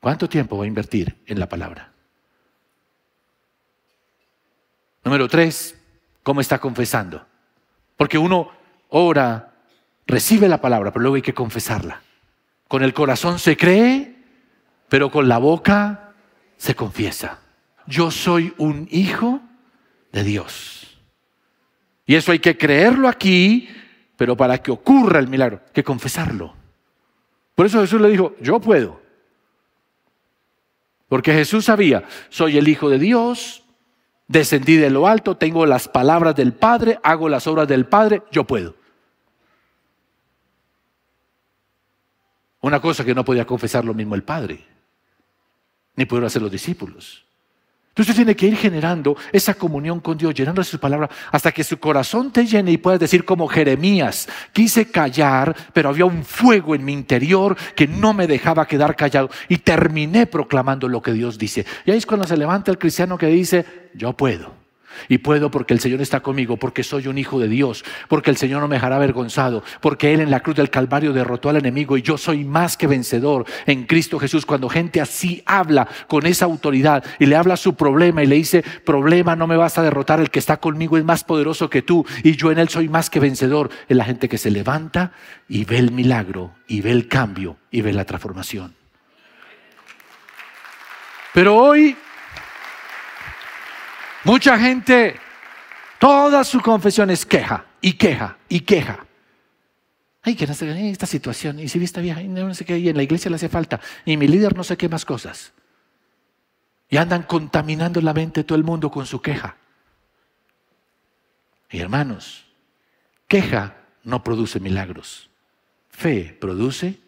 ¿Cuánto 0.00 0.28
tiempo 0.28 0.56
va 0.56 0.64
a 0.64 0.68
invertir 0.68 1.16
en 1.26 1.40
la 1.40 1.48
palabra? 1.48 1.92
Número 5.04 5.26
tres, 5.26 5.76
¿cómo 6.22 6.40
está 6.40 6.60
confesando? 6.60 7.26
Porque 7.96 8.18
uno 8.18 8.52
ora, 8.90 9.54
recibe 10.06 10.48
la 10.48 10.60
palabra, 10.60 10.92
pero 10.92 11.02
luego 11.02 11.16
hay 11.16 11.22
que 11.22 11.34
confesarla. 11.34 12.02
Con 12.68 12.84
el 12.84 12.94
corazón 12.94 13.40
se 13.40 13.56
cree, 13.56 14.16
pero 14.88 15.10
con 15.10 15.26
la 15.26 15.38
boca 15.38 16.12
se 16.56 16.76
confiesa. 16.76 17.40
Yo 17.86 18.10
soy 18.12 18.54
un 18.58 18.86
hijo 18.90 19.40
de 20.12 20.22
Dios. 20.22 21.00
Y 22.06 22.14
eso 22.14 22.32
hay 22.32 22.38
que 22.38 22.56
creerlo 22.56 23.08
aquí, 23.08 23.68
pero 24.16 24.36
para 24.36 24.58
que 24.58 24.70
ocurra 24.70 25.18
el 25.18 25.28
milagro, 25.28 25.60
hay 25.66 25.72
que 25.72 25.84
confesarlo. 25.84 26.54
Por 27.54 27.66
eso 27.66 27.80
Jesús 27.80 28.00
le 28.00 28.08
dijo, 28.08 28.34
yo 28.40 28.60
puedo. 28.60 29.00
Porque 31.08 31.32
Jesús 31.32 31.64
sabía, 31.66 32.04
soy 32.28 32.58
el 32.58 32.68
Hijo 32.68 32.88
de 32.88 32.98
Dios, 32.98 33.64
descendí 34.26 34.76
de 34.76 34.90
lo 34.90 35.06
alto, 35.06 35.36
tengo 35.36 35.66
las 35.66 35.88
palabras 35.88 36.36
del 36.36 36.52
Padre, 36.52 36.98
hago 37.02 37.28
las 37.28 37.46
obras 37.46 37.66
del 37.66 37.86
Padre, 37.86 38.22
yo 38.30 38.44
puedo. 38.44 38.74
Una 42.60 42.80
cosa 42.80 43.04
que 43.04 43.14
no 43.14 43.24
podía 43.24 43.46
confesar 43.46 43.84
lo 43.84 43.94
mismo 43.94 44.14
el 44.14 44.22
Padre, 44.22 44.64
ni 45.96 46.04
pudieron 46.06 46.26
hacer 46.26 46.42
los 46.42 46.50
discípulos. 46.50 47.27
Entonces 47.98 48.12
usted 48.12 48.24
tiene 48.26 48.36
que 48.36 48.46
ir 48.46 48.56
generando 48.56 49.16
esa 49.32 49.54
comunión 49.54 49.98
con 49.98 50.16
Dios, 50.16 50.32
llenando 50.32 50.62
su 50.62 50.78
palabra, 50.78 51.10
hasta 51.32 51.50
que 51.50 51.64
su 51.64 51.80
corazón 51.80 52.30
te 52.30 52.46
llene 52.46 52.70
y 52.70 52.78
puedas 52.78 53.00
decir 53.00 53.24
como 53.24 53.48
Jeremías, 53.48 54.28
quise 54.52 54.88
callar, 54.88 55.56
pero 55.72 55.88
había 55.88 56.04
un 56.04 56.24
fuego 56.24 56.76
en 56.76 56.84
mi 56.84 56.92
interior 56.92 57.56
que 57.74 57.88
no 57.88 58.14
me 58.14 58.28
dejaba 58.28 58.68
quedar 58.68 58.94
callado 58.94 59.30
y 59.48 59.58
terminé 59.58 60.26
proclamando 60.26 60.86
lo 60.86 61.02
que 61.02 61.12
Dios 61.12 61.38
dice. 61.38 61.66
Y 61.86 61.90
ahí 61.90 61.98
es 61.98 62.06
cuando 62.06 62.24
se 62.24 62.36
levanta 62.36 62.70
el 62.70 62.78
cristiano 62.78 63.18
que 63.18 63.26
dice, 63.26 63.66
yo 63.94 64.12
puedo. 64.12 64.57
Y 65.08 65.18
puedo 65.18 65.50
porque 65.50 65.74
el 65.74 65.80
Señor 65.80 66.00
está 66.00 66.20
conmigo, 66.20 66.56
porque 66.56 66.82
soy 66.82 67.06
un 67.08 67.18
hijo 67.18 67.38
de 67.38 67.48
Dios, 67.48 67.84
porque 68.08 68.30
el 68.30 68.36
Señor 68.36 68.60
no 68.60 68.68
me 68.68 68.76
dejará 68.76 68.96
avergonzado, 68.96 69.62
porque 69.80 70.14
Él 70.14 70.20
en 70.20 70.30
la 70.30 70.40
cruz 70.40 70.56
del 70.56 70.70
Calvario 70.70 71.12
derrotó 71.12 71.48
al 71.48 71.56
enemigo 71.56 71.96
y 71.96 72.02
yo 72.02 72.18
soy 72.18 72.44
más 72.44 72.76
que 72.76 72.86
vencedor 72.86 73.44
en 73.66 73.84
Cristo 73.84 74.18
Jesús. 74.18 74.46
Cuando 74.46 74.68
gente 74.68 75.00
así 75.00 75.42
habla 75.46 75.88
con 76.06 76.26
esa 76.26 76.44
autoridad 76.44 77.04
y 77.18 77.26
le 77.26 77.36
habla 77.36 77.56
su 77.56 77.74
problema 77.74 78.22
y 78.22 78.26
le 78.26 78.36
dice, 78.36 78.64
problema 78.84 79.36
no 79.36 79.46
me 79.46 79.56
vas 79.56 79.78
a 79.78 79.82
derrotar, 79.82 80.20
el 80.20 80.30
que 80.30 80.38
está 80.38 80.58
conmigo 80.58 80.96
es 80.96 81.04
más 81.04 81.24
poderoso 81.24 81.70
que 81.70 81.82
tú 81.82 82.04
y 82.22 82.36
yo 82.36 82.50
en 82.50 82.58
Él 82.58 82.68
soy 82.68 82.88
más 82.88 83.10
que 83.10 83.20
vencedor, 83.20 83.70
es 83.88 83.96
la 83.96 84.04
gente 84.04 84.28
que 84.28 84.38
se 84.38 84.50
levanta 84.50 85.12
y 85.48 85.64
ve 85.64 85.78
el 85.78 85.92
milagro 85.92 86.52
y 86.66 86.80
ve 86.80 86.90
el 86.90 87.08
cambio 87.08 87.56
y 87.70 87.80
ve 87.82 87.92
la 87.92 88.04
transformación. 88.04 88.74
Pero 91.34 91.56
hoy 91.56 91.96
Mucha 94.24 94.58
gente, 94.58 95.16
toda 95.98 96.44
su 96.44 96.60
confesión 96.60 97.10
es 97.10 97.24
queja 97.24 97.64
y 97.80 97.92
queja 97.92 98.36
y 98.48 98.60
queja. 98.60 99.06
Ay, 100.22 100.34
que 100.34 100.46
no 100.46 100.54
sé, 100.54 100.90
esta 100.90 101.06
situación, 101.06 101.60
y 101.60 101.68
si 101.68 101.78
viste 101.78 102.00
vieja, 102.00 102.20
y 102.20 102.28
no 102.28 102.52
sé 102.52 102.64
qué, 102.64 102.78
y 102.78 102.88
en 102.88 102.96
la 102.96 103.02
iglesia 103.02 103.30
le 103.30 103.36
hace 103.36 103.48
falta, 103.48 103.80
y 104.04 104.16
mi 104.16 104.26
líder 104.26 104.56
no 104.56 104.64
sé 104.64 104.76
qué 104.76 104.88
más 104.88 105.04
cosas. 105.04 105.52
Y 106.90 106.96
andan 106.96 107.22
contaminando 107.22 108.00
la 108.00 108.12
mente 108.12 108.40
de 108.40 108.44
todo 108.44 108.58
el 108.58 108.64
mundo 108.64 108.90
con 108.90 109.06
su 109.06 109.22
queja. 109.22 109.56
Y 111.70 111.80
hermanos, 111.80 112.46
queja 113.26 113.76
no 114.02 114.24
produce 114.24 114.58
milagros. 114.58 115.30
Fe 115.90 116.36
produce 116.38 116.98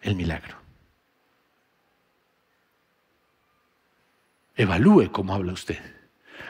el 0.00 0.16
milagro. 0.16 0.56
Evalúe 4.56 5.10
cómo 5.10 5.34
habla 5.34 5.52
usted. 5.52 5.93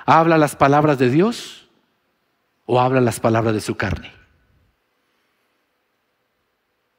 ¿Habla 0.07 0.39
las 0.39 0.57
palabras 0.57 0.99
de 0.99 1.11
Dios 1.11 1.69
o 2.67 2.81
habla 2.81 3.01
las 3.01 3.21
palabras 3.21 3.55
de 3.55 3.61
su 3.61 3.77
carne? 3.77 4.13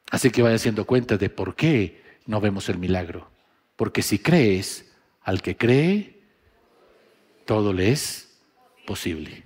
Así 0.09 0.31
que 0.31 0.41
vaya 0.41 0.55
haciendo 0.55 0.85
cuenta 0.85 1.17
de 1.17 1.29
por 1.29 1.55
qué 1.55 2.03
no 2.25 2.39
vemos 2.41 2.69
el 2.69 2.77
milagro. 2.77 3.29
Porque 3.75 4.01
si 4.01 4.19
crees, 4.19 4.91
al 5.21 5.41
que 5.41 5.57
cree, 5.57 6.21
todo 7.45 7.73
le 7.73 7.91
es 7.91 8.39
posible. 8.87 9.43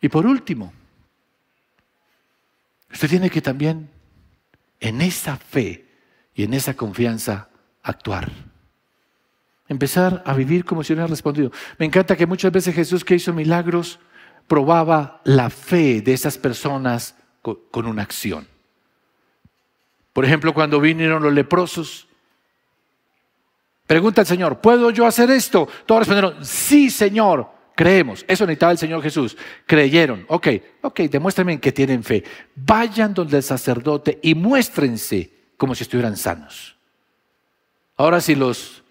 Y 0.00 0.08
por 0.08 0.26
último, 0.26 0.72
usted 2.92 3.08
tiene 3.08 3.30
que 3.30 3.42
también 3.42 3.90
en 4.80 5.00
esa 5.00 5.36
fe 5.36 5.86
y 6.34 6.44
en 6.44 6.54
esa 6.54 6.74
confianza 6.74 7.48
actuar. 7.82 8.30
Empezar 9.68 10.22
a 10.26 10.34
vivir 10.34 10.64
como 10.64 10.84
si 10.84 10.92
hubiera 10.92 11.06
respondido. 11.06 11.50
Me 11.78 11.86
encanta 11.86 12.16
que 12.16 12.26
muchas 12.26 12.52
veces 12.52 12.74
Jesús 12.74 13.04
que 13.04 13.14
hizo 13.14 13.32
milagros 13.32 13.98
probaba 14.46 15.20
la 15.24 15.48
fe 15.50 16.02
de 16.02 16.12
esas 16.12 16.36
personas 16.36 17.16
con 17.42 17.86
una 17.86 18.02
acción. 18.02 18.46
Por 20.12 20.24
ejemplo, 20.24 20.54
cuando 20.54 20.80
vinieron 20.80 21.22
los 21.22 21.32
leprosos, 21.32 22.06
pregunta 23.86 24.20
al 24.20 24.26
Señor, 24.26 24.60
¿puedo 24.60 24.90
yo 24.90 25.06
hacer 25.06 25.30
esto? 25.30 25.68
Todos 25.86 26.06
respondieron, 26.06 26.44
sí, 26.44 26.88
Señor, 26.88 27.50
creemos. 27.74 28.24
Eso 28.28 28.46
necesitaba 28.46 28.72
el 28.72 28.78
Señor 28.78 29.02
Jesús. 29.02 29.36
Creyeron. 29.66 30.24
Ok, 30.28 30.48
ok, 30.82 31.00
demuéstrenme 31.00 31.58
que 31.58 31.72
tienen 31.72 32.04
fe. 32.04 32.22
Vayan 32.54 33.12
donde 33.12 33.38
el 33.38 33.42
sacerdote 33.42 34.20
y 34.22 34.36
muéstrense 34.36 35.32
como 35.56 35.74
si 35.74 35.82
estuvieran 35.82 36.16
sanos. 36.16 36.76
Ahora, 37.96 38.20
si 38.20 38.36
los 38.36 38.83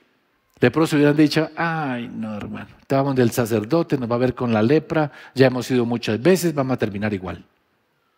leprosos 0.60 0.94
hubieran 0.94 1.16
dicho, 1.16 1.50
ay, 1.56 2.10
no, 2.14 2.36
hermano, 2.36 2.70
estábamos 2.80 3.16
del 3.16 3.32
sacerdote, 3.32 3.98
nos 3.98 4.10
va 4.10 4.16
a 4.16 4.20
ver 4.20 4.34
con 4.34 4.54
la 4.54 4.62
lepra, 4.62 5.12
ya 5.36 5.48
hemos 5.48 5.70
ido 5.70 5.86
muchas 5.86 6.22
veces, 6.22 6.54
vamos 6.54 6.76
a 6.76 6.78
terminar 6.78 7.14
igual. 7.14 7.44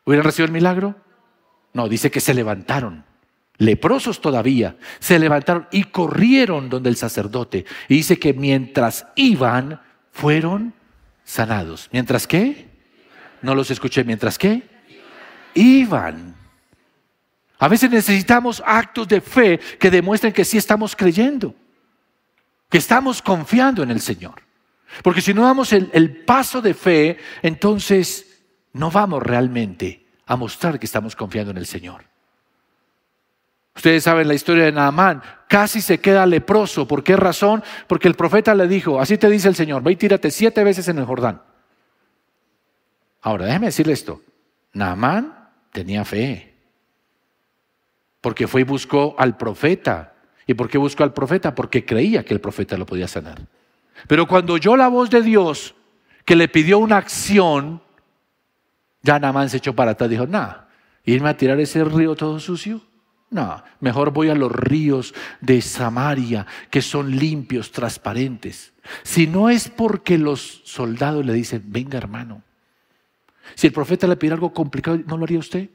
¿Hubieran 0.05 0.25
recibido 0.25 0.47
el 0.47 0.51
milagro? 0.51 0.95
No, 1.73 1.89
dice 1.89 2.11
que 2.11 2.19
se 2.19 2.33
levantaron, 2.33 3.03
leprosos 3.57 4.21
todavía, 4.21 4.77
se 4.99 5.17
levantaron 5.17 5.67
y 5.71 5.85
corrieron 5.85 6.69
donde 6.69 6.89
el 6.89 6.95
sacerdote. 6.95 7.65
Y 7.89 7.95
dice 7.95 8.19
que 8.19 8.33
mientras 8.33 9.07
iban, 9.15 9.81
fueron 10.11 10.73
sanados. 11.23 11.89
¿Mientras 11.91 12.27
qué? 12.27 12.67
No 13.41 13.55
los 13.55 13.71
escuché, 13.71 14.03
¿mientras 14.03 14.37
qué? 14.37 14.63
Iban. 15.55 16.35
A 17.57 17.67
veces 17.67 17.89
necesitamos 17.89 18.61
actos 18.65 19.07
de 19.07 19.19
fe 19.19 19.59
que 19.79 19.89
demuestren 19.89 20.31
que 20.31 20.45
sí 20.45 20.57
estamos 20.57 20.95
creyendo 20.95 21.55
que 22.75 22.79
estamos 22.79 23.21
confiando 23.21 23.83
en 23.83 23.89
el 23.89 24.01
Señor. 24.01 24.41
Porque 25.01 25.21
si 25.21 25.33
no 25.33 25.43
damos 25.43 25.71
el, 25.71 26.25
paso 26.25 26.61
de 26.61 26.73
fe, 26.73 27.17
entonces 27.41 28.43
no 28.73 28.91
vamos 28.91 29.23
realmente 29.23 30.05
a 30.25 30.35
mostrar 30.35 30.77
que 30.77 30.85
estamos 30.85 31.15
confiando 31.15 31.51
en 31.51 31.57
el 31.57 31.67
Señor. 31.67 32.03
Ustedes 33.73 34.03
saben 34.03 34.27
la 34.27 34.33
historia 34.33 34.65
de 34.65 34.73
Naamán, 34.73 35.23
casi 35.47 35.79
se 35.79 36.01
queda 36.01 36.25
leproso. 36.25 36.85
¿Por 36.85 37.01
qué 37.01 37.15
razón? 37.15 37.63
Porque 37.87 38.09
el 38.09 38.15
profeta 38.15 38.53
le 38.53 38.67
dijo, 38.67 38.99
así 38.99 39.17
te 39.17 39.29
dice 39.29 39.47
el 39.47 39.55
Señor, 39.55 39.81
ve 39.81 39.93
y 39.93 39.95
tírate 39.95 40.29
siete 40.29 40.61
veces 40.61 40.85
en 40.89 40.97
el 40.97 41.05
Jordán. 41.05 41.43
Ahora, 43.21 43.45
déjeme 43.45 43.67
decirle 43.67 43.93
esto, 43.93 44.21
Naamán 44.73 45.49
tenía 45.71 46.03
fe, 46.03 46.57
porque 48.19 48.49
fue 48.49 48.59
y 48.59 48.65
buscó 48.65 49.15
al 49.17 49.37
profeta 49.37 50.14
¿Y 50.47 50.53
por 50.53 50.69
qué 50.69 50.77
buscó 50.77 51.03
al 51.03 51.13
profeta? 51.13 51.55
Porque 51.55 51.85
creía 51.85 52.23
que 52.23 52.33
el 52.33 52.41
profeta 52.41 52.77
lo 52.77 52.85
podía 52.85 53.07
sanar. 53.07 53.47
Pero 54.07 54.27
cuando 54.27 54.53
oyó 54.53 54.75
la 54.75 54.87
voz 54.87 55.09
de 55.09 55.21
Dios 55.21 55.73
que 56.23 56.35
le 56.35 56.47
pidió 56.47 56.79
una 56.79 56.97
acción, 56.97 57.81
ya 59.01 59.19
Namán 59.19 59.49
se 59.49 59.57
echó 59.57 59.73
para 59.73 59.91
atrás. 59.91 60.09
Dijo, 60.09 60.27
nada, 60.27 60.69
irme 61.03 61.29
a 61.29 61.37
tirar 61.37 61.59
ese 61.59 61.83
río 61.83 62.15
todo 62.15 62.39
sucio. 62.39 62.81
No, 63.31 63.63
mejor 63.79 64.11
voy 64.11 64.29
a 64.29 64.35
los 64.35 64.51
ríos 64.51 65.13
de 65.41 65.61
Samaria 65.61 66.45
que 66.69 66.81
son 66.81 67.15
limpios, 67.15 67.71
transparentes. 67.71 68.73
Si 69.03 69.25
no 69.25 69.49
es 69.49 69.67
porque 69.67 70.17
los 70.17 70.61
soldados 70.63 71.25
le 71.25 71.33
dicen, 71.33 71.63
venga 71.65 71.97
hermano, 71.97 72.43
si 73.55 73.67
el 73.67 73.73
profeta 73.73 74.07
le 74.07 74.15
pide 74.15 74.33
algo 74.33 74.53
complicado, 74.53 74.99
¿no 75.05 75.17
lo 75.17 75.23
haría 75.23 75.39
usted? 75.39 75.69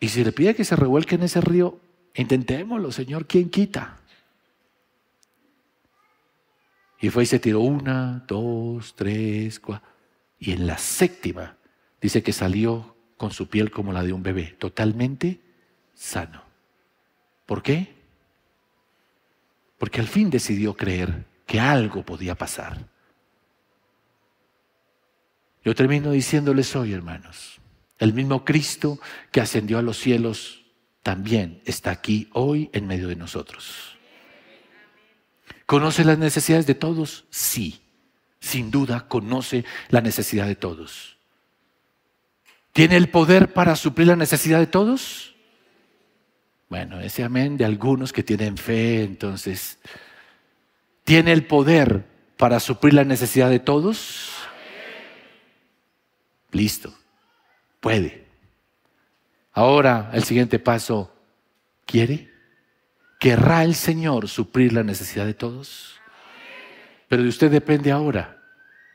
Y 0.00 0.08
si 0.08 0.24
le 0.24 0.32
pide 0.32 0.54
que 0.54 0.64
se 0.64 0.76
revuelque 0.76 1.16
en 1.16 1.24
ese 1.24 1.40
río, 1.40 1.80
intentémoslo, 2.22 2.92
Señor, 2.92 3.26
¿quién 3.26 3.48
quita? 3.48 3.98
Y 7.00 7.10
fue 7.10 7.22
y 7.22 7.26
se 7.26 7.38
tiró 7.38 7.60
una, 7.60 8.24
dos, 8.26 8.94
tres, 8.96 9.60
cuatro. 9.60 9.86
Y 10.38 10.52
en 10.52 10.66
la 10.66 10.78
séptima 10.78 11.56
dice 12.00 12.22
que 12.22 12.32
salió 12.32 12.96
con 13.16 13.30
su 13.30 13.48
piel 13.48 13.70
como 13.70 13.92
la 13.92 14.02
de 14.02 14.12
un 14.12 14.22
bebé, 14.22 14.56
totalmente 14.58 15.40
sano. 15.94 16.42
¿Por 17.46 17.62
qué? 17.62 17.94
Porque 19.78 20.00
al 20.00 20.06
fin 20.06 20.30
decidió 20.30 20.74
creer 20.74 21.24
que 21.46 21.60
algo 21.60 22.04
podía 22.04 22.34
pasar. 22.34 22.78
Yo 25.64 25.74
termino 25.74 26.12
diciéndoles 26.12 26.74
hoy, 26.76 26.92
hermanos, 26.92 27.60
el 27.98 28.12
mismo 28.12 28.44
Cristo 28.44 29.00
que 29.32 29.40
ascendió 29.40 29.78
a 29.78 29.82
los 29.82 29.98
cielos 29.98 30.64
también 31.08 31.62
está 31.64 31.90
aquí 31.90 32.28
hoy 32.34 32.68
en 32.74 32.86
medio 32.86 33.08
de 33.08 33.16
nosotros. 33.16 33.96
¿Conoce 35.64 36.04
las 36.04 36.18
necesidades 36.18 36.66
de 36.66 36.74
todos? 36.74 37.24
Sí, 37.30 37.80
sin 38.40 38.70
duda 38.70 39.08
conoce 39.08 39.64
la 39.88 40.02
necesidad 40.02 40.46
de 40.46 40.54
todos. 40.54 41.16
¿Tiene 42.74 42.98
el 42.98 43.08
poder 43.08 43.54
para 43.54 43.74
suplir 43.74 44.08
la 44.08 44.16
necesidad 44.16 44.58
de 44.58 44.66
todos? 44.66 45.34
Bueno, 46.68 47.00
ese 47.00 47.24
amén 47.24 47.56
de 47.56 47.64
algunos 47.64 48.12
que 48.12 48.22
tienen 48.22 48.58
fe, 48.58 49.02
entonces, 49.02 49.78
¿tiene 51.04 51.32
el 51.32 51.46
poder 51.46 52.04
para 52.36 52.60
suplir 52.60 52.92
la 52.92 53.04
necesidad 53.04 53.48
de 53.48 53.60
todos? 53.60 54.28
Listo, 56.50 56.92
puede. 57.80 58.27
Ahora, 59.58 60.08
el 60.12 60.22
siguiente 60.22 60.60
paso, 60.60 61.12
¿quiere? 61.84 62.30
¿Querrá 63.18 63.64
el 63.64 63.74
Señor 63.74 64.28
suplir 64.28 64.72
la 64.72 64.84
necesidad 64.84 65.26
de 65.26 65.34
todos? 65.34 65.98
Pero 67.08 67.24
de 67.24 67.28
usted 67.28 67.50
depende 67.50 67.90
ahora 67.90 68.40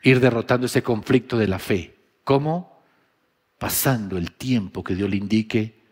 ir 0.03 0.21
derrotando 0.21 0.67
ese 0.67 0.81
conflicto 0.81 1.37
de 1.37 1.49
la 1.49 1.59
fe. 1.59 1.97
¿Cómo? 2.23 2.81
Pasando 3.59 4.17
el 4.17 4.31
tiempo 4.31 4.85
que 4.85 4.95
Dios 4.95 5.09
le 5.09 5.17
indique 5.17 5.83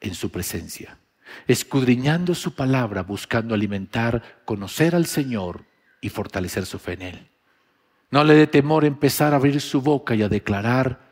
en 0.00 0.16
su 0.16 0.28
presencia 0.32 0.98
escudriñando 1.46 2.34
su 2.34 2.56
palabra, 2.56 3.04
buscando 3.04 3.54
alimentar, 3.54 4.40
conocer 4.44 4.96
al 4.96 5.06
Señor 5.06 5.66
y 6.00 6.08
fortalecer 6.08 6.66
su 6.66 6.80
fe 6.80 6.94
en 6.94 7.02
Él. 7.02 7.28
No 8.10 8.24
le 8.24 8.34
dé 8.34 8.48
temor 8.48 8.84
empezar 8.84 9.32
a 9.32 9.36
abrir 9.36 9.60
su 9.60 9.80
boca 9.80 10.16
y 10.16 10.22
a 10.24 10.28
declarar 10.28 11.09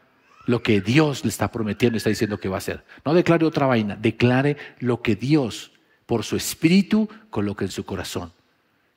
lo 0.49 0.62
que 0.62 0.80
Dios 0.80 1.24
le 1.24 1.28
está 1.28 1.53
prometiendo 1.53 1.99
está 1.99 2.09
diciendo 2.09 2.40
que 2.40 2.49
va 2.49 2.57
a 2.57 2.59
hacer. 2.64 2.82
No 3.05 3.12
declare 3.12 3.44
otra 3.44 3.66
vaina, 3.66 3.96
declare 3.96 4.57
lo 4.78 5.03
que 5.03 5.14
Dios 5.14 5.72
por 6.07 6.24
su 6.24 6.36
espíritu 6.36 7.07
coloque 7.28 7.66
en 7.66 7.70
su 7.70 7.84
corazón 7.84 8.32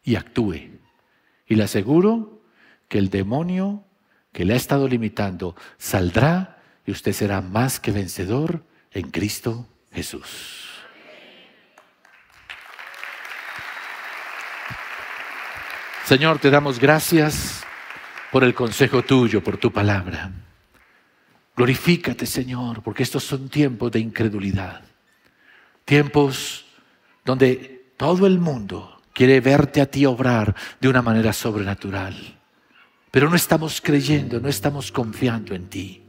y 0.02 0.16
actúe. 0.16 0.70
Y 1.45 1.56
le 1.56 1.64
aseguro 1.64 2.41
que 2.88 2.99
el 2.99 3.10
demonio 3.10 3.84
que 4.32 4.45
le 4.45 4.54
ha 4.54 4.56
estado 4.56 4.88
limitando 4.88 5.58
saldrá 5.78 6.62
y 6.86 6.91
usted 6.91 7.12
será 7.12 7.41
más 7.41 7.82
que 7.82 7.91
vencedor 7.91 8.64
en 8.91 9.12
Cristo 9.12 9.68
Jesús. 9.91 10.70
Señor, 16.06 16.39
te 16.39 16.49
damos 16.49 16.80
gracias 16.80 17.66
por 18.32 18.45
el 18.45 18.54
consejo 18.54 19.04
tuyo, 19.04 19.43
por 19.43 19.58
tu 19.58 19.70
palabra. 19.70 20.32
Glorifícate, 21.56 22.26
Señor, 22.26 22.82
porque 22.82 23.04
estos 23.04 23.24
son 23.24 23.49
tiempos 23.49 23.91
de 23.91 23.99
incredulidad. 23.99 24.82
Tiempos 25.86 26.66
donde 27.26 27.93
todo 27.97 28.26
el 28.26 28.39
mundo 28.39 29.02
quiere 29.14 29.39
verte 29.41 29.82
a 29.82 29.86
ti 29.86 30.06
obrar 30.06 30.56
de 30.80 30.88
una 30.88 31.02
manera 31.02 31.34
sobrenatural. 31.34 32.16
Pero 33.12 33.30
no 33.30 33.36
estamos 33.36 33.82
creyendo, 33.82 34.39
no 34.39 34.47
estamos 34.47 34.91
confiando 34.91 35.54
en 35.54 35.68
ti. 35.68 36.02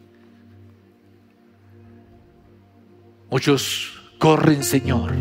Muchos 3.30 4.00
corren, 4.18 4.62
Señor, 4.62 5.12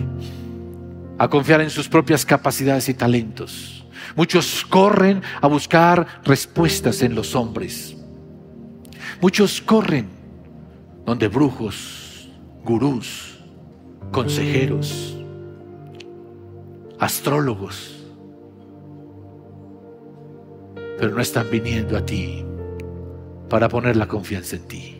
a 1.17 1.27
confiar 1.29 1.61
en 1.61 1.69
sus 1.69 1.87
propias 1.87 2.25
capacidades 2.25 2.87
y 2.89 2.93
talentos 2.93 3.81
Muchos 4.15 4.65
corren 4.65 5.21
a 5.41 5.47
buscar 5.47 6.21
respuestas 6.23 7.01
en 7.01 7.15
los 7.15 7.35
hombres. 7.35 7.95
Muchos 9.21 9.61
corren 9.61 10.07
donde 11.05 11.27
brujos, 11.27 12.29
gurús, 12.63 13.39
consejeros, 14.11 15.17
astrólogos, 16.99 18.05
pero 20.97 21.11
no 21.13 21.21
están 21.21 21.47
viniendo 21.51 21.97
a 21.97 22.05
ti 22.05 22.43
para 23.49 23.69
poner 23.69 23.95
la 23.95 24.07
confianza 24.07 24.55
en 24.55 24.67
ti. 24.67 24.97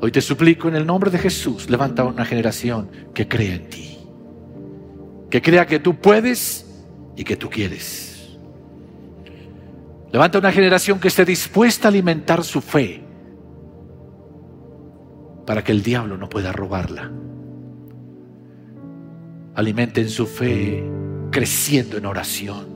Hoy 0.00 0.10
te 0.10 0.20
suplico 0.20 0.68
en 0.68 0.74
el 0.74 0.84
nombre 0.84 1.10
de 1.10 1.18
Jesús, 1.18 1.70
levanta 1.70 2.04
una 2.04 2.24
generación 2.24 2.90
que 3.14 3.28
crea 3.28 3.54
en 3.54 3.68
ti 3.68 3.92
que 5.32 5.40
crea 5.40 5.66
que 5.66 5.78
tú 5.78 5.94
puedes 5.94 6.66
y 7.16 7.24
que 7.24 7.36
tú 7.36 7.48
quieres. 7.48 8.11
Levanta 10.12 10.38
una 10.38 10.52
generación 10.52 11.00
que 11.00 11.08
esté 11.08 11.24
dispuesta 11.24 11.88
a 11.88 11.90
alimentar 11.90 12.44
su 12.44 12.60
fe 12.60 13.02
para 15.46 15.64
que 15.64 15.72
el 15.72 15.82
diablo 15.82 16.18
no 16.18 16.28
pueda 16.28 16.52
robarla. 16.52 17.10
Alimenten 19.54 20.10
su 20.10 20.26
fe 20.26 20.84
creciendo 21.30 21.96
en 21.96 22.04
oración, 22.04 22.66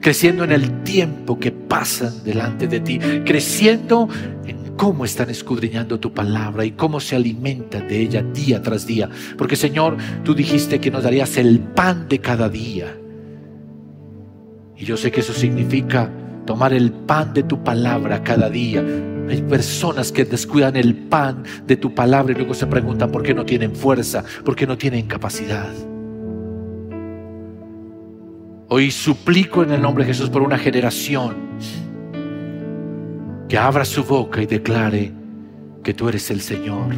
creciendo 0.00 0.42
en 0.42 0.50
el 0.50 0.82
tiempo 0.82 1.38
que 1.38 1.52
pasan 1.52 2.24
delante 2.24 2.66
de 2.66 2.80
ti, 2.80 2.98
creciendo 3.24 4.08
en 4.44 4.74
cómo 4.76 5.04
están 5.04 5.30
escudriñando 5.30 6.00
tu 6.00 6.12
palabra 6.12 6.64
y 6.64 6.72
cómo 6.72 6.98
se 6.98 7.14
alimentan 7.14 7.86
de 7.86 8.00
ella 8.00 8.22
día 8.22 8.60
tras 8.60 8.86
día. 8.86 9.08
Porque 9.38 9.54
Señor, 9.54 9.96
tú 10.24 10.34
dijiste 10.34 10.80
que 10.80 10.90
nos 10.90 11.04
darías 11.04 11.36
el 11.36 11.60
pan 11.60 12.08
de 12.08 12.18
cada 12.18 12.48
día. 12.48 12.96
Y 14.76 14.84
yo 14.84 14.96
sé 14.96 15.12
que 15.12 15.20
eso 15.20 15.32
significa 15.32 16.10
tomar 16.44 16.72
el 16.72 16.92
pan 16.92 17.32
de 17.32 17.42
tu 17.42 17.62
palabra 17.62 18.22
cada 18.22 18.50
día. 18.50 18.84
Hay 19.28 19.42
personas 19.42 20.12
que 20.12 20.24
descuidan 20.24 20.76
el 20.76 20.94
pan 20.94 21.44
de 21.66 21.76
tu 21.76 21.94
palabra 21.94 22.32
y 22.32 22.36
luego 22.36 22.54
se 22.54 22.66
preguntan 22.66 23.10
por 23.10 23.22
qué 23.22 23.34
no 23.34 23.44
tienen 23.44 23.74
fuerza, 23.74 24.24
por 24.44 24.54
qué 24.54 24.66
no 24.66 24.76
tienen 24.76 25.06
capacidad. 25.06 25.72
Hoy 28.68 28.90
suplico 28.90 29.62
en 29.62 29.72
el 29.72 29.80
nombre 29.80 30.04
de 30.04 30.12
Jesús 30.12 30.30
por 30.30 30.42
una 30.42 30.58
generación 30.58 31.34
que 33.48 33.58
abra 33.58 33.84
su 33.84 34.04
boca 34.04 34.42
y 34.42 34.46
declare 34.46 35.12
que 35.82 35.94
tú 35.94 36.08
eres 36.08 36.30
el 36.30 36.40
Señor. 36.40 36.94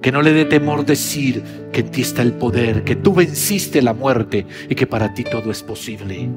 Que 0.00 0.12
no 0.12 0.22
le 0.22 0.32
dé 0.32 0.44
temor 0.44 0.84
decir 0.84 1.42
que 1.72 1.80
en 1.80 1.90
ti 1.90 2.02
está 2.02 2.22
el 2.22 2.32
poder, 2.32 2.84
que 2.84 2.94
tú 2.94 3.14
venciste 3.14 3.82
la 3.82 3.94
muerte 3.94 4.46
y 4.68 4.74
que 4.74 4.86
para 4.86 5.12
ti 5.14 5.24
todo 5.24 5.50
es 5.50 5.62
posible. 5.62 6.28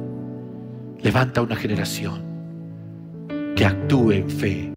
Levanta 1.02 1.42
una 1.42 1.56
generación 1.56 2.22
que 3.56 3.66
actúe 3.66 4.12
en 4.12 4.30
fe 4.30 4.74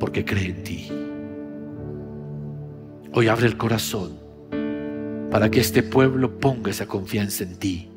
porque 0.00 0.24
cree 0.24 0.46
en 0.46 0.64
ti. 0.64 0.88
Hoy 3.12 3.28
abre 3.28 3.46
el 3.46 3.56
corazón 3.58 4.18
para 5.30 5.50
que 5.50 5.60
este 5.60 5.82
pueblo 5.82 6.38
ponga 6.40 6.70
esa 6.70 6.86
confianza 6.86 7.44
en 7.44 7.56
ti 7.56 7.90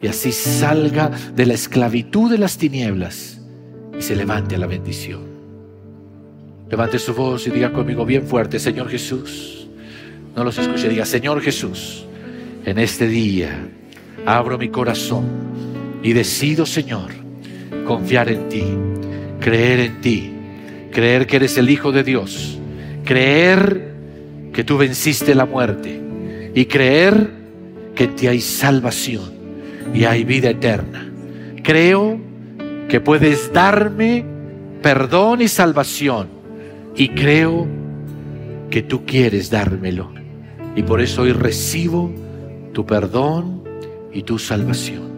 y 0.00 0.06
así 0.06 0.30
salga 0.30 1.10
de 1.34 1.46
la 1.46 1.54
esclavitud 1.54 2.30
de 2.30 2.38
las 2.38 2.56
tinieblas 2.58 3.40
y 3.98 4.02
se 4.02 4.14
levante 4.14 4.54
a 4.54 4.58
la 4.58 4.66
bendición. 4.66 5.22
Levante 6.70 7.00
su 7.00 7.12
voz 7.12 7.46
y 7.48 7.50
diga 7.50 7.72
conmigo 7.72 8.04
bien 8.04 8.24
fuerte, 8.24 8.60
Señor 8.60 8.88
Jesús. 8.88 9.68
No 10.36 10.44
los 10.44 10.56
escuche, 10.58 10.88
diga, 10.88 11.04
Señor 11.04 11.40
Jesús, 11.40 12.04
en 12.64 12.78
este 12.78 13.08
día 13.08 13.68
abro 14.24 14.58
mi 14.58 14.68
corazón 14.68 15.47
y 16.02 16.12
decido, 16.12 16.66
Señor, 16.66 17.10
confiar 17.86 18.28
en 18.28 18.48
ti, 18.48 18.64
creer 19.40 19.80
en 19.80 20.00
ti, 20.00 20.32
creer 20.92 21.26
que 21.26 21.36
eres 21.36 21.58
el 21.58 21.70
Hijo 21.70 21.92
de 21.92 22.04
Dios, 22.04 22.58
creer 23.04 23.94
que 24.52 24.64
tú 24.64 24.78
venciste 24.78 25.34
la 25.34 25.46
muerte 25.46 26.00
y 26.54 26.66
creer 26.66 27.30
que 27.94 28.04
en 28.04 28.16
ti 28.16 28.26
hay 28.26 28.40
salvación 28.40 29.30
y 29.94 30.04
hay 30.04 30.24
vida 30.24 30.50
eterna. 30.50 31.10
Creo 31.62 32.18
que 32.88 33.00
puedes 33.00 33.52
darme 33.52 34.24
perdón 34.82 35.42
y 35.42 35.48
salvación. 35.48 36.28
Y 36.96 37.10
creo 37.10 37.66
que 38.70 38.82
tú 38.82 39.04
quieres 39.04 39.50
dármelo. 39.50 40.10
Y 40.74 40.82
por 40.82 41.00
eso 41.00 41.22
hoy 41.22 41.32
recibo 41.32 42.10
tu 42.72 42.86
perdón 42.86 43.62
y 44.12 44.22
tu 44.22 44.38
salvación. 44.38 45.17